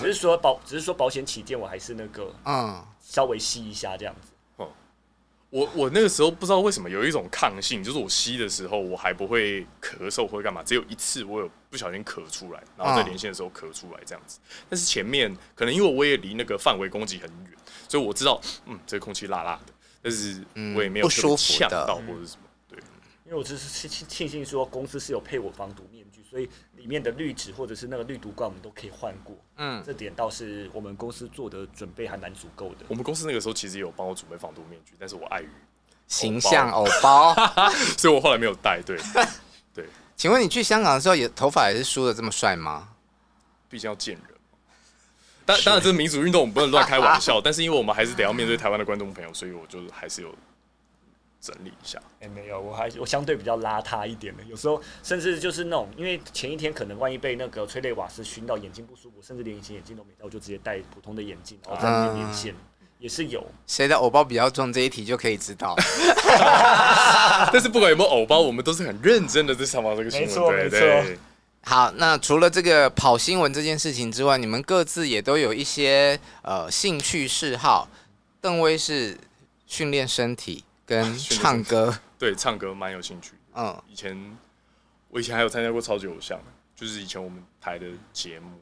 [0.00, 4.32] 只是说保，只是说保险起见，我还是那个嗯，稍微吸一下这样子。
[4.56, 4.72] 哦
[5.50, 14.38] 我我那个时候不知道为什么有一种抗性，就是我吸的时候我还不会咳嗽或者干嘛，只有一次我有不小心咳出来，然后在连线的时候咳出来这样子。
[14.70, 17.52] 但是前面可能因为我也离那个范围攻击很远，
[17.86, 20.42] 所以我知道，嗯，这个空气辣辣的，但是
[20.74, 22.48] 我也没有不舒服呛到或者什么。
[22.48, 22.51] 对，
[23.32, 29.34] 因因为我只是庆庆幸说公司是有配我防毒面具，所以里面的滤纸或者是那个滤毒罐我们都可以换过。
[29.56, 32.84] 嗯，这点倒是我们公司做的准备还蛮足够的。
[32.88, 35.48] 我们公司那个时候其实有帮我准备防毒面具，但是我碍于
[36.08, 37.34] 形象偶包，
[37.96, 38.82] 所以我后来没有戴。
[38.84, 38.98] 对，
[39.72, 39.86] 对。
[40.14, 42.90] 请问你去香港的时候，也头发也是梳的这么帅吗？
[43.70, 44.24] 毕竟要见人。
[45.46, 50.34] 当当然，这个民主运动我们不能乱开玩笑， 但是因为我们还是得要面对台湾的观众朋友，所以我就还是有。
[51.42, 63.44] 整理一下，哎、欸，没有，我还我相对比较邋遢一点的，有时候甚至就是那种，因为前一天可能万一被那个催泪瓦斯熏到眼睛不舒服，甚至连隐形眼镜都没戴，我就直接戴普通的眼镜，然后在那边连线，嗯、也是有。
[63.66, 64.72] 谁的偶包比较重？
[64.72, 65.74] 这一题就可以知道。
[67.52, 70.28] 但是不管有没有偶包，我们都是很认真的在上报这个新闻。
[70.28, 71.02] 没错，对对对。
[71.02, 71.20] 没错。
[71.64, 77.88] 好，那除了这个跑新闻这件事情之外，你们各自也都有一些呃兴趣嗜好。
[78.40, 79.18] 邓威是
[79.66, 80.64] 训练身体。
[80.86, 83.34] 跟 唱歌，对，唱歌蛮有兴趣。
[83.54, 84.38] 嗯，以前
[85.08, 86.40] 我以前还有参加过超级偶像，
[86.74, 88.60] 就是以前我们台的节目。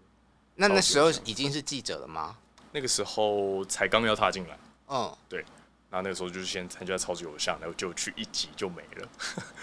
[0.57, 2.37] 那那时候已经是记者了吗？
[2.73, 4.59] 那个时候才刚要踏进来。
[4.89, 5.45] 嗯，对。
[5.89, 9.09] 然后那个时候就是先参加超级偶像，然后就去一集就没了。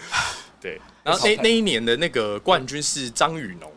[0.60, 0.78] 对。
[1.02, 3.72] 然后那那一年的那个冠军是张雨农，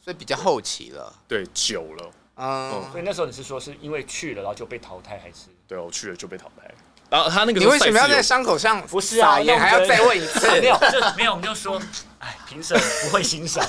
[0.00, 1.14] 所以比较后期了。
[1.26, 2.12] 对，久了。
[2.34, 2.90] 嗯。
[2.90, 5.48] 所以那时候你是说是因为去了然后就被淘汰，还是？
[5.66, 6.74] 对，我去了就被淘汰。
[7.12, 8.80] 然后他那个，你为什么要在伤口上？
[8.86, 10.48] 不是啊，也还要再问一次？
[10.62, 10.78] 没有，
[11.14, 11.78] 没有，我们就说，
[12.18, 13.62] 哎，评审不会欣赏。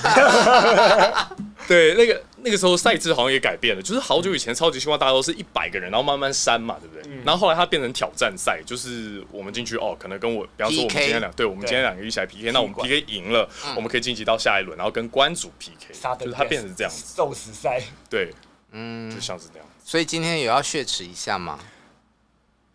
[1.68, 7.04] 对，那个那个时候赛制好像也改变了，就是好久以前超级星光大道是一百个人，然后慢慢删嘛，对不对？
[7.14, 17.82] 嗯、然后后来它变成挑战赛，就是我们进去哦，可能跟我，比方说我们今天两，对，我们今天两个一起来 PK，那我们 PK 赢了，嗯、我们可以晋级到下一轮，然后跟关主 PK，就是它变成这样子，受死赛。
[18.10, 18.34] 对，
[18.72, 19.68] 嗯，就像是这样。
[19.84, 21.60] 所以今天有要血耻一下吗？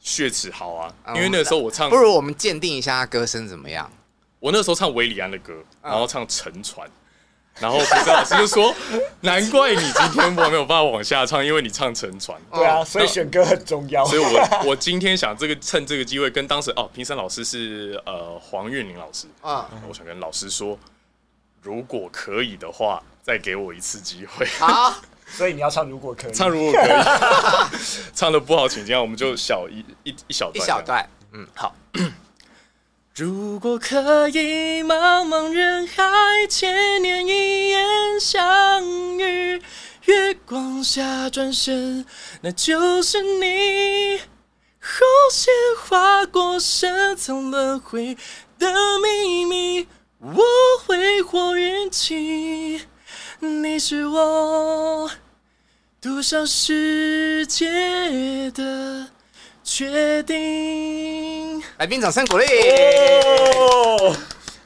[0.09, 3.91] 血池好啊，因为那个时候我唱，不如我们鉴定一下他歌声怎么样。
[4.41, 5.53] 我那时候唱韦礼安的歌，
[5.83, 6.89] 然后唱沉船，
[7.61, 8.75] 然后评审老师就说
[9.21, 14.03] ：“难怪你今天我没有办法往下唱，因为你唱沉船。”对啊，所以选歌很重要。
[14.07, 20.79] 所以我我今天想这个趁这个机会跟当时哦评审老师是呃黄韵玲老师啊，我想跟老师说，
[21.61, 24.47] 如果可以的话，再给我一次机会。
[24.59, 24.95] 好。
[25.31, 26.91] 所以你要唱，如果可以唱，如果可以
[28.15, 31.75] 唱的不好，请这样，我们就小一一一小段，一小段，嗯，好。
[33.15, 36.05] 如果可以，茫茫人海，
[36.49, 38.83] 千年一眼相
[39.19, 39.61] 遇，
[40.05, 42.07] 月光下转身，
[42.43, 44.21] 那就是你。
[44.81, 45.53] 红线
[45.85, 48.17] 划过深藏轮回
[48.59, 49.87] 的秘密，
[50.21, 50.43] 我
[50.87, 52.88] 挥霍运气。
[53.41, 55.09] 你是我
[56.01, 59.07] 赌上世界的
[59.63, 61.63] 决定。
[61.77, 62.45] 来宾掌声鼓励。
[63.57, 64.17] 哦、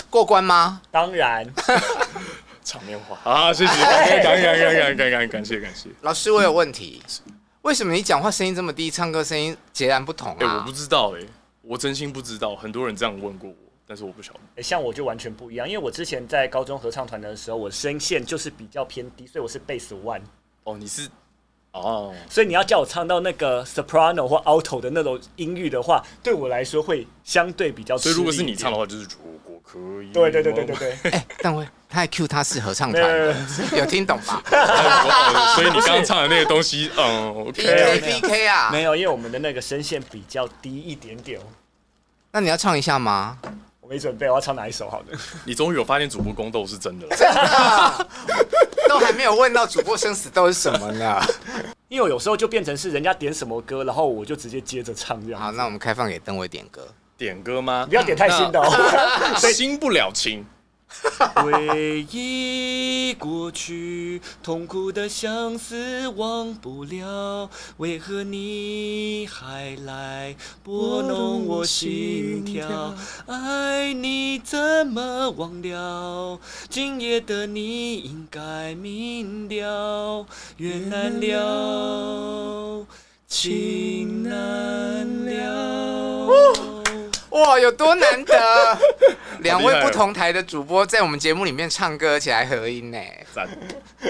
[0.09, 0.81] 过关吗？
[0.91, 1.47] 当然。
[2.65, 5.91] 场面话啊，谢谢，感感感感感感感谢感谢。
[6.01, 7.03] 老师，我有问题，
[7.63, 10.37] 为什么你讲话声音这么低，唱歌声音截然不同啊？
[10.41, 11.29] 哎、欸，我不知道哎、欸，
[11.61, 13.57] 我真心不知道，很多人这样问过我。
[13.87, 20.23] 但是我不晓得，欸，像我就完全不一样，因为我之前在高中合唱团的时候，我声线就是比较偏低，所以我是 bass one。
[20.65, 21.09] 哦，你是
[21.73, 27.99] 哦，所以你要叫我唱到那个 soprano 或 alto 的那种音域的话，对我来说会相对比较。
[27.99, 30.13] 所以如果是你唱的话，就是如果可以。
[30.13, 31.11] 对对对对对对。
[31.11, 33.03] 哎，但我他还 cue 他是合唱团，
[33.77, 34.43] 有听懂吧？
[35.55, 41.41] 所以你刚刚唱的那个东西，嗯 PK 啊，没有，因为我们的那个声线比较低一点点。
[42.31, 43.39] 那你要唱一下吗？
[43.93, 44.89] 没准备，我要唱哪一首？
[44.89, 45.13] 好的，
[45.45, 48.09] 你终于有发现主播宫斗是真的了，真的，
[48.89, 51.21] 都还没有问到主播生死斗是什么呢？
[51.91, 55.39] 因为有时候就变成是人家点什么歌，然后我就直接接着唱这样。
[55.39, 56.89] 好，那我们开放给邓伟点歌，
[57.19, 57.85] 点歌吗？
[57.87, 60.43] 不要点太新的哦，新不了情。
[61.37, 72.95] 回忆过去，痛苦的相思忘不了，为何你还来拨弄我心跳？
[73.27, 76.39] 爱你怎么忘了？
[76.69, 80.27] 今夜的你应该明了，
[80.57, 82.87] 缘难了，
[83.27, 86.29] 情难了。
[87.31, 88.35] 哇，有多难得！
[89.43, 92.99] 两位不同台的主播在我们节目里面唱歌，而且还合音呢，
[93.35, 93.49] 赞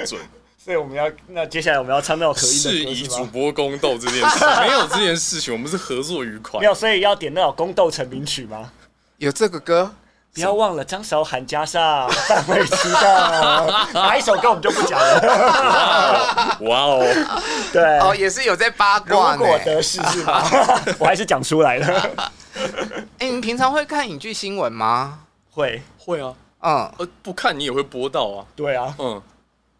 [0.06, 0.20] 准。
[0.64, 6.60] 所以我们要，那接下来我们要唱那种合音的歌，是以主播宫斗这件事， 没有这件事情，我们是合作愉快。
[6.60, 8.70] 没有，所以要点那首宫斗成名曲吗？
[9.16, 9.92] 有这个歌，
[10.34, 16.56] 不要忘了张韶涵加上范玮琪的 哪一首歌，我们就不讲了。
[16.62, 17.04] 哇哦，
[17.70, 19.36] 对，哦，也是有在八卦。
[19.36, 20.42] 如果得势是吗？
[20.98, 21.86] 我还是讲出来了。
[22.56, 25.20] 哎、欸，你们平常会看影剧新闻吗？
[25.50, 28.46] 会，会啊，嗯，呃，不看你也会播到啊。
[28.56, 29.20] 对啊，嗯，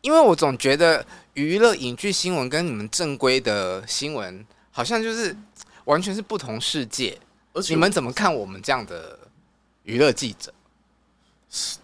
[0.03, 5.35] 因为我总觉得娱乐影剧新闻跟你们正规的新闻好像就是
[5.87, 7.19] 完全是不同世界。
[7.55, 9.19] 而且你们怎么看我们这样的
[9.85, 10.53] 娱乐记者？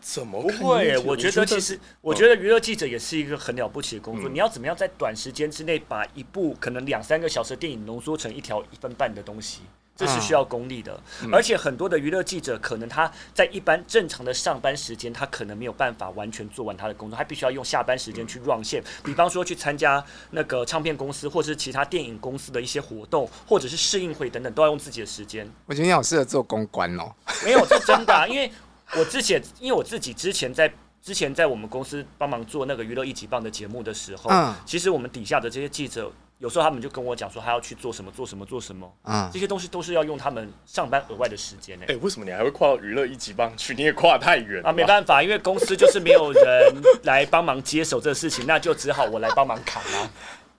[0.01, 0.97] 怎么不会？
[0.99, 4.29] 我觉得其实，我觉得娱乐记者也是一个很了不起的工作。
[4.29, 9.61] 你要怎么样在短时间之内把一部可能两三个小时的电影浓缩成一条一分半的东西？
[9.99, 10.99] 这是需要功力的。
[11.31, 18.83] 而且很多的娱乐记者，可能他在一般正常的上班时间，他可能没有办法完全做完他的工作，他必须要用下班时间去 run 线。
[19.03, 25.47] 比方说去参加那个唱片公司或是其他电影公司的一些活动，或者是试映会等等，都要用自己的时间。
[25.67, 27.13] 我觉得你好适合做公关哦。
[27.45, 28.51] 没有，这真的啊， 因为。
[28.97, 30.73] 我之前，因为我自己之前在
[31.03, 41.85] 之前在我们公司帮忙做那个娱乐一级棒的节目的时候，嗯，其实我们底下的这些记者，有时候他们就跟我讲说，他要去做什么，做什么，做什么，嗯，这些东西都是要用他们上班额外的时间呢。
[41.89, 43.75] 哎，为什么你还会跨到娱乐一级棒去？
[43.75, 44.73] 你也跨太远啊！
[44.73, 50.11] 没办法，因为公司就是没有人来帮忙接手这个事情， 那就只好我来帮忙扛啊。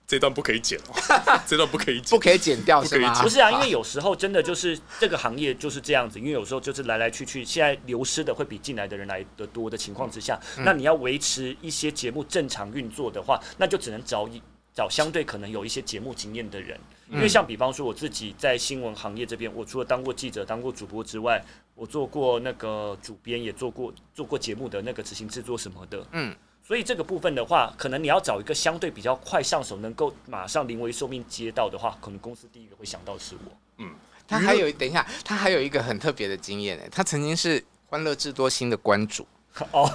[0.06, 0.92] 这段不可以剪哦，
[1.46, 3.22] 这段不可以剪，不可以剪掉是吗？
[3.22, 14.42] 不是啊，因为有时候真的就是这个行业就是这样子，因为有时候就是来来去去，现在流失的会比进来的人来的多的情况之下，嗯、那你要维持一些节目正常运作的话，那就只能找一
[14.74, 16.78] 找相对可能有一些节目经验的人，
[17.10, 21.42] 因为像比方说我自己在新闻行业这边，我除了当过记者、当过主播之外，
[21.74, 26.34] 我做过那个主编，也做过做过节目的那个执行制作什么的，嗯。
[26.62, 33.50] 所以这个部分的话，可能你要找一个相对比较快上手，能够马上临危受命接到的话，可能公司第一个会想到是我。
[33.78, 33.92] 嗯，
[34.28, 39.26] 他还有等一下，他还有一个很特别的经验诶，他曾经是《欢乐智多星》的关主。
[39.72, 39.90] 哦，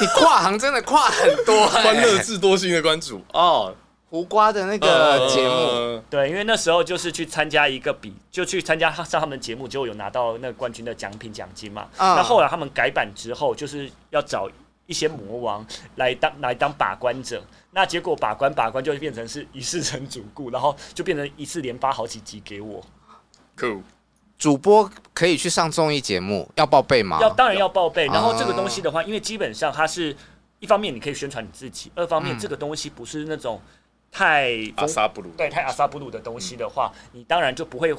[0.00, 1.54] 你跨行真的跨很多。
[1.68, 3.72] 《欢乐智多星》的关主哦，
[4.10, 5.54] 胡瓜的那个节目。
[5.54, 11.88] 呃、对，因为那时候就是去参加一个比，就去参加上他们节目，就有拿到那个冠军的奖品奖金嘛。
[11.96, 14.48] 嗯、那后来他们改版之后，就是要找。
[14.88, 17.42] 一些魔王来当来当把关者，
[17.72, 22.80] 那结果把关把关就会变成是一世成主顾，然后就变成一次连发好几集给我。
[23.58, 23.82] Cool，
[24.38, 27.18] 主播可以去上综艺节目，要报备吗？
[27.20, 28.06] 要，当然要报备。
[28.06, 30.16] 然后这个东西的话，因为基本上它是
[30.60, 33.60] 一方面你可以宣传你自己，二方面这个东西不是那种
[34.16, 37.94] 太阿萨布鲁，对，太阿萨布鲁的东西的话，你当然就不会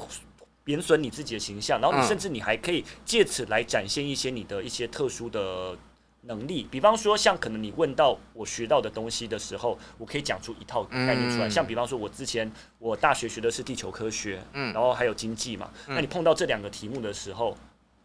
[0.64, 5.76] 贬损你自己的形象，然后你甚至你还可以借此来展现一些你的一些特殊的。
[6.22, 11.46] 能力，比方说，像可能你问到我学到的东西的时候，我可以讲出一套概念出来。
[11.46, 15.70] 嗯、像比方说，我之前我大学学的是地球科学，嗯，然后还有经济嘛。
[15.86, 17.56] 嗯、那你碰到这两个题目的时候，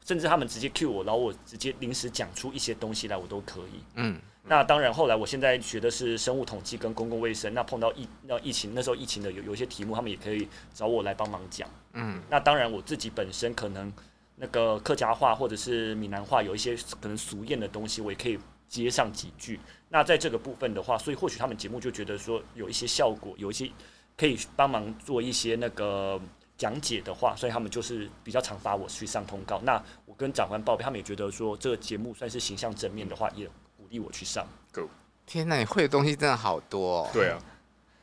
[0.06, 3.84] 甚至他们直接 cue 我，然后我直接临时讲出一些东西来，我都可以。
[3.96, 7.54] 嗯，那当然，后来我现在学的是生物统计跟公共卫生。
[7.54, 11.70] 那碰到疫那疫情那时候疫情的有有一些题目，他们也可以找我来帮忙讲。
[11.94, 13.92] 嗯，那当然我自己本身可能。
[14.36, 18.38] 那个客家话或者是闽南话有一些可能俗谚的东西，我也可以
[18.68, 19.60] 接上几句。
[19.90, 23.70] 那在这个部分的话，所以或许他们节目就觉得说有一些效果，有一些
[24.18, 26.20] 可以帮忙做一些那个
[26.58, 29.62] 讲解的话，所以他们就是比较常发我去上通告。
[29.62, 33.48] 那我跟长官报备，他们也觉得说这个节目算是形象正面的话，也
[33.94, 34.44] 鼓励我去上。
[34.74, 34.90] Go！
[35.28, 37.10] 天哪，你会的东西真的好多哦。
[37.14, 37.38] 对啊。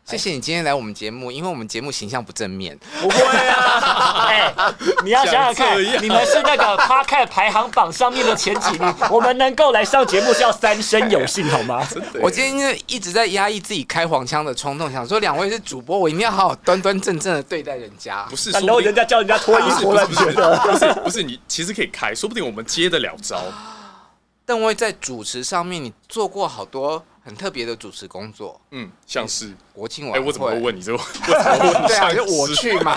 [0.04, 2.76] 谢谢你今天来我们节目，因为我们节目形象不正面。
[3.00, 3.16] 不会
[3.48, 4.52] 啊， 哎，
[5.04, 11.86] 你要想想看，你们是那个 Podcast 排行榜上面的前几名， 我们能够来上节目是要三生有幸，好吗？
[12.20, 18.24] 我今天一直在压抑自己开黄腔的冲动，想说两位是主播，我一定要好好端端正正的对待人家。
[18.28, 20.56] 不是，然后人家叫人家脱衣服了，你觉得？
[20.58, 23.40] 不是，不是，你其实可以开，说不定我们接得了招。
[24.50, 27.06] 但我在主持上面，你做过好多。
[27.22, 30.18] 很特别的主持工作，嗯，像是国庆晚会。
[30.18, 30.98] 哎，我怎么会问你这个？
[31.86, 32.96] 对啊，就我去嘛。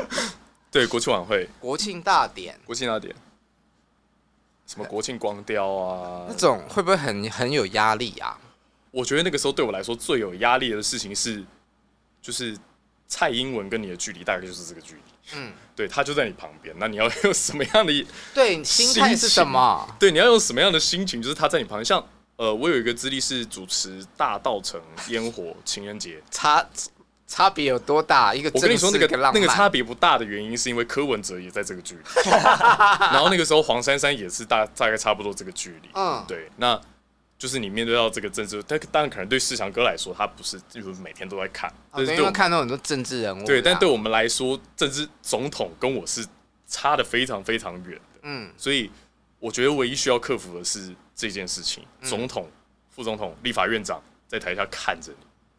[0.70, 3.14] 对，国庆晚会，国庆大典，国庆大典，
[4.64, 6.26] 什么国庆光雕啊？
[6.28, 8.38] 那种会不会很很有压力啊？
[8.92, 11.44] 我觉得那个时候对我来说最有压力的事情是，
[12.22, 12.56] 就是
[13.08, 15.00] 蔡英文跟你的距离大概就是这个距离。
[15.34, 19.88] 嗯，对，他就在你旁边，那你要用什么样的 对心态是什么？
[19.98, 21.20] 对，你要用什么样的心情？
[21.20, 22.06] 就是他在你旁边，像。
[22.36, 26.64] 呃，我有一个资历是主持大道城烟火情人节，差
[27.26, 28.32] 差别有多大？
[28.32, 35.88] 一个我跟你说，那个那个差别不大的原因，是因为柯文哲也在这个距离， 然后那个时候黄珊珊也是大大概差不多这个距离。
[35.94, 36.80] 嗯，对，那
[37.38, 43.46] 就是你面对到这个政治，但当然可能对世强哥来说，他不是就是每天都在看，哦、对，因为看到很多政治人物。
[43.46, 46.26] 对，但对我们来说，政治总统跟我是
[46.66, 48.20] 差的非常非常远的。
[48.22, 48.90] 嗯，所以
[49.38, 50.94] 我觉得唯一需要克服的是。
[51.20, 52.48] 这件事情，总统、
[52.90, 55.10] 副总统、立法院长在台下看着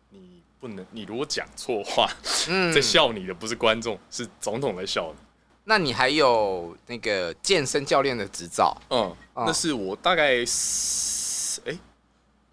[0.09, 2.09] 你，你不能，你如果讲错话，
[2.47, 5.19] 嗯、在笑你的不是观众，是总统在笑你。
[5.65, 8.73] 那你还有那个健身教练的执照？
[8.89, 10.45] 嗯，哦那是我大概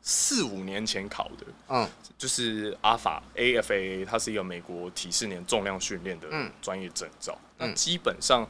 [0.08, 7.36] 四五年前考的，嗯就是阿法 AFAA，它是一个美国体适年重量训练的嗯专业证照。
[7.58, 8.48] 嗯那基本上，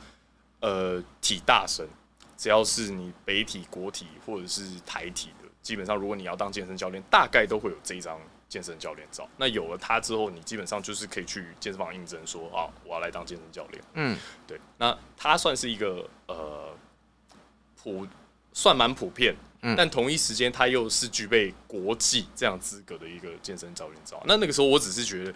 [0.60, 1.88] 呃，体大生
[2.36, 9.26] 只要是你北体、国体或者是台体的，基本上如果你要当健身教练，大概都会有这一张健身教练照。
[9.38, 13.82] 那有了它之后，你基本上就是可以去健身房应征，说啊，我要来当健身教练。
[13.94, 16.76] 嗯对，那它算是一个呃
[17.82, 18.06] 普
[18.52, 19.34] 算蛮普遍，
[19.66, 24.22] 嗯但同一时间他又是具备国际这样资格的一个健身教练照。
[24.24, 25.34] 那那个时候我只是觉得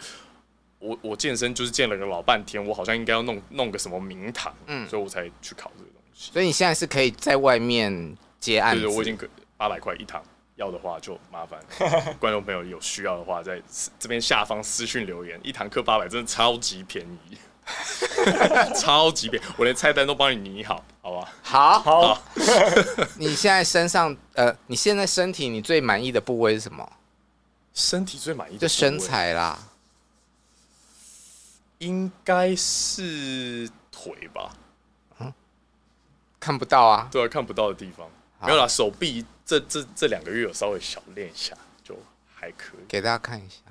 [0.79, 6.31] 我，我我健身就是健了个老半天，我好像应该要弄弄个什么名堂，嗯所以我才去考这个东西。
[6.33, 9.19] 所以你现在是可以在外面接案子，对对，我已经
[9.57, 10.23] 八百块一堂，
[10.57, 11.59] 要的话就麻烦
[12.21, 13.61] 观众朋友有需要的话，在
[13.99, 17.37] 这边下方私讯留言，一堂课八百，真的超级便宜。
[18.75, 21.33] 超级便宜，我连菜单都帮你拟好，好吧？
[21.43, 21.79] 好。
[21.81, 22.23] 好，
[23.17, 26.93] 你现在身上呃，你现在身体你最满意的部位是什么？
[27.73, 29.59] 身体最满意的就身材啦。
[31.79, 34.53] 应该是腿吧？
[36.39, 37.09] 看不到啊。
[37.11, 38.09] 对啊，看不到的地方
[38.43, 41.55] 没有啦，手臂这这这两个月有稍微小练一下，
[41.85, 41.97] 就
[42.35, 42.85] 还可以。
[42.89, 43.70] 给大家看一下。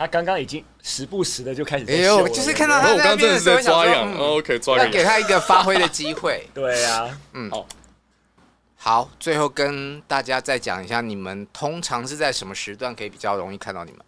[0.00, 4.86] 他刚刚已经时不时的就开始哎呦就是看到他然后我刚刚真的是在抓痒、，OK，抓痒。
[4.86, 6.48] 要给他一个发挥的机会。
[6.54, 7.50] 对啊，嗯
[8.76, 14.00] 好，最后跟大家再讲一下，你们通常是在什么时段可以比较容易看到你们？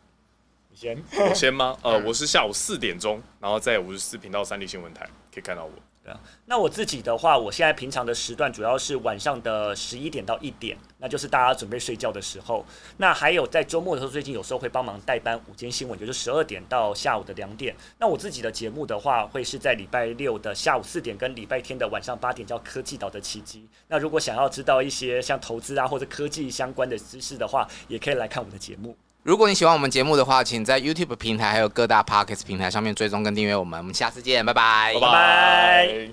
[0.71, 1.05] 你先。
[1.29, 1.77] 我先吗？
[1.83, 5.73] 呃，嗯我是下午四点钟，然后在五十四频道三立新闻台可以看到我。
[6.05, 12.67] 对啊，那我自己的话，我现在平常的时段主要是晚上的十一点到一点，那就是大家准备睡觉的时候。
[12.97, 17.73] 那还有在周末的时候，最近有时候会帮忙代班午间新闻，就是十二点到下午的两点。
[18.01, 23.69] 那我自己的节目的话，会是在礼拜六的下午四点跟礼拜天的晚上八点，叫科技岛的奇迹。
[23.87, 28.97] 那如果想要知道一些像投资啊或者科技相关的知识的话，也可以来看我的节目。
[29.23, 33.79] 如果你喜欢我们节目的话，请在 YouTube 平台还有各大 Podcast 平台上面追踪跟订阅我们。
[33.79, 34.95] 我们下次见，拜拜。
[34.95, 36.13] 拜拜。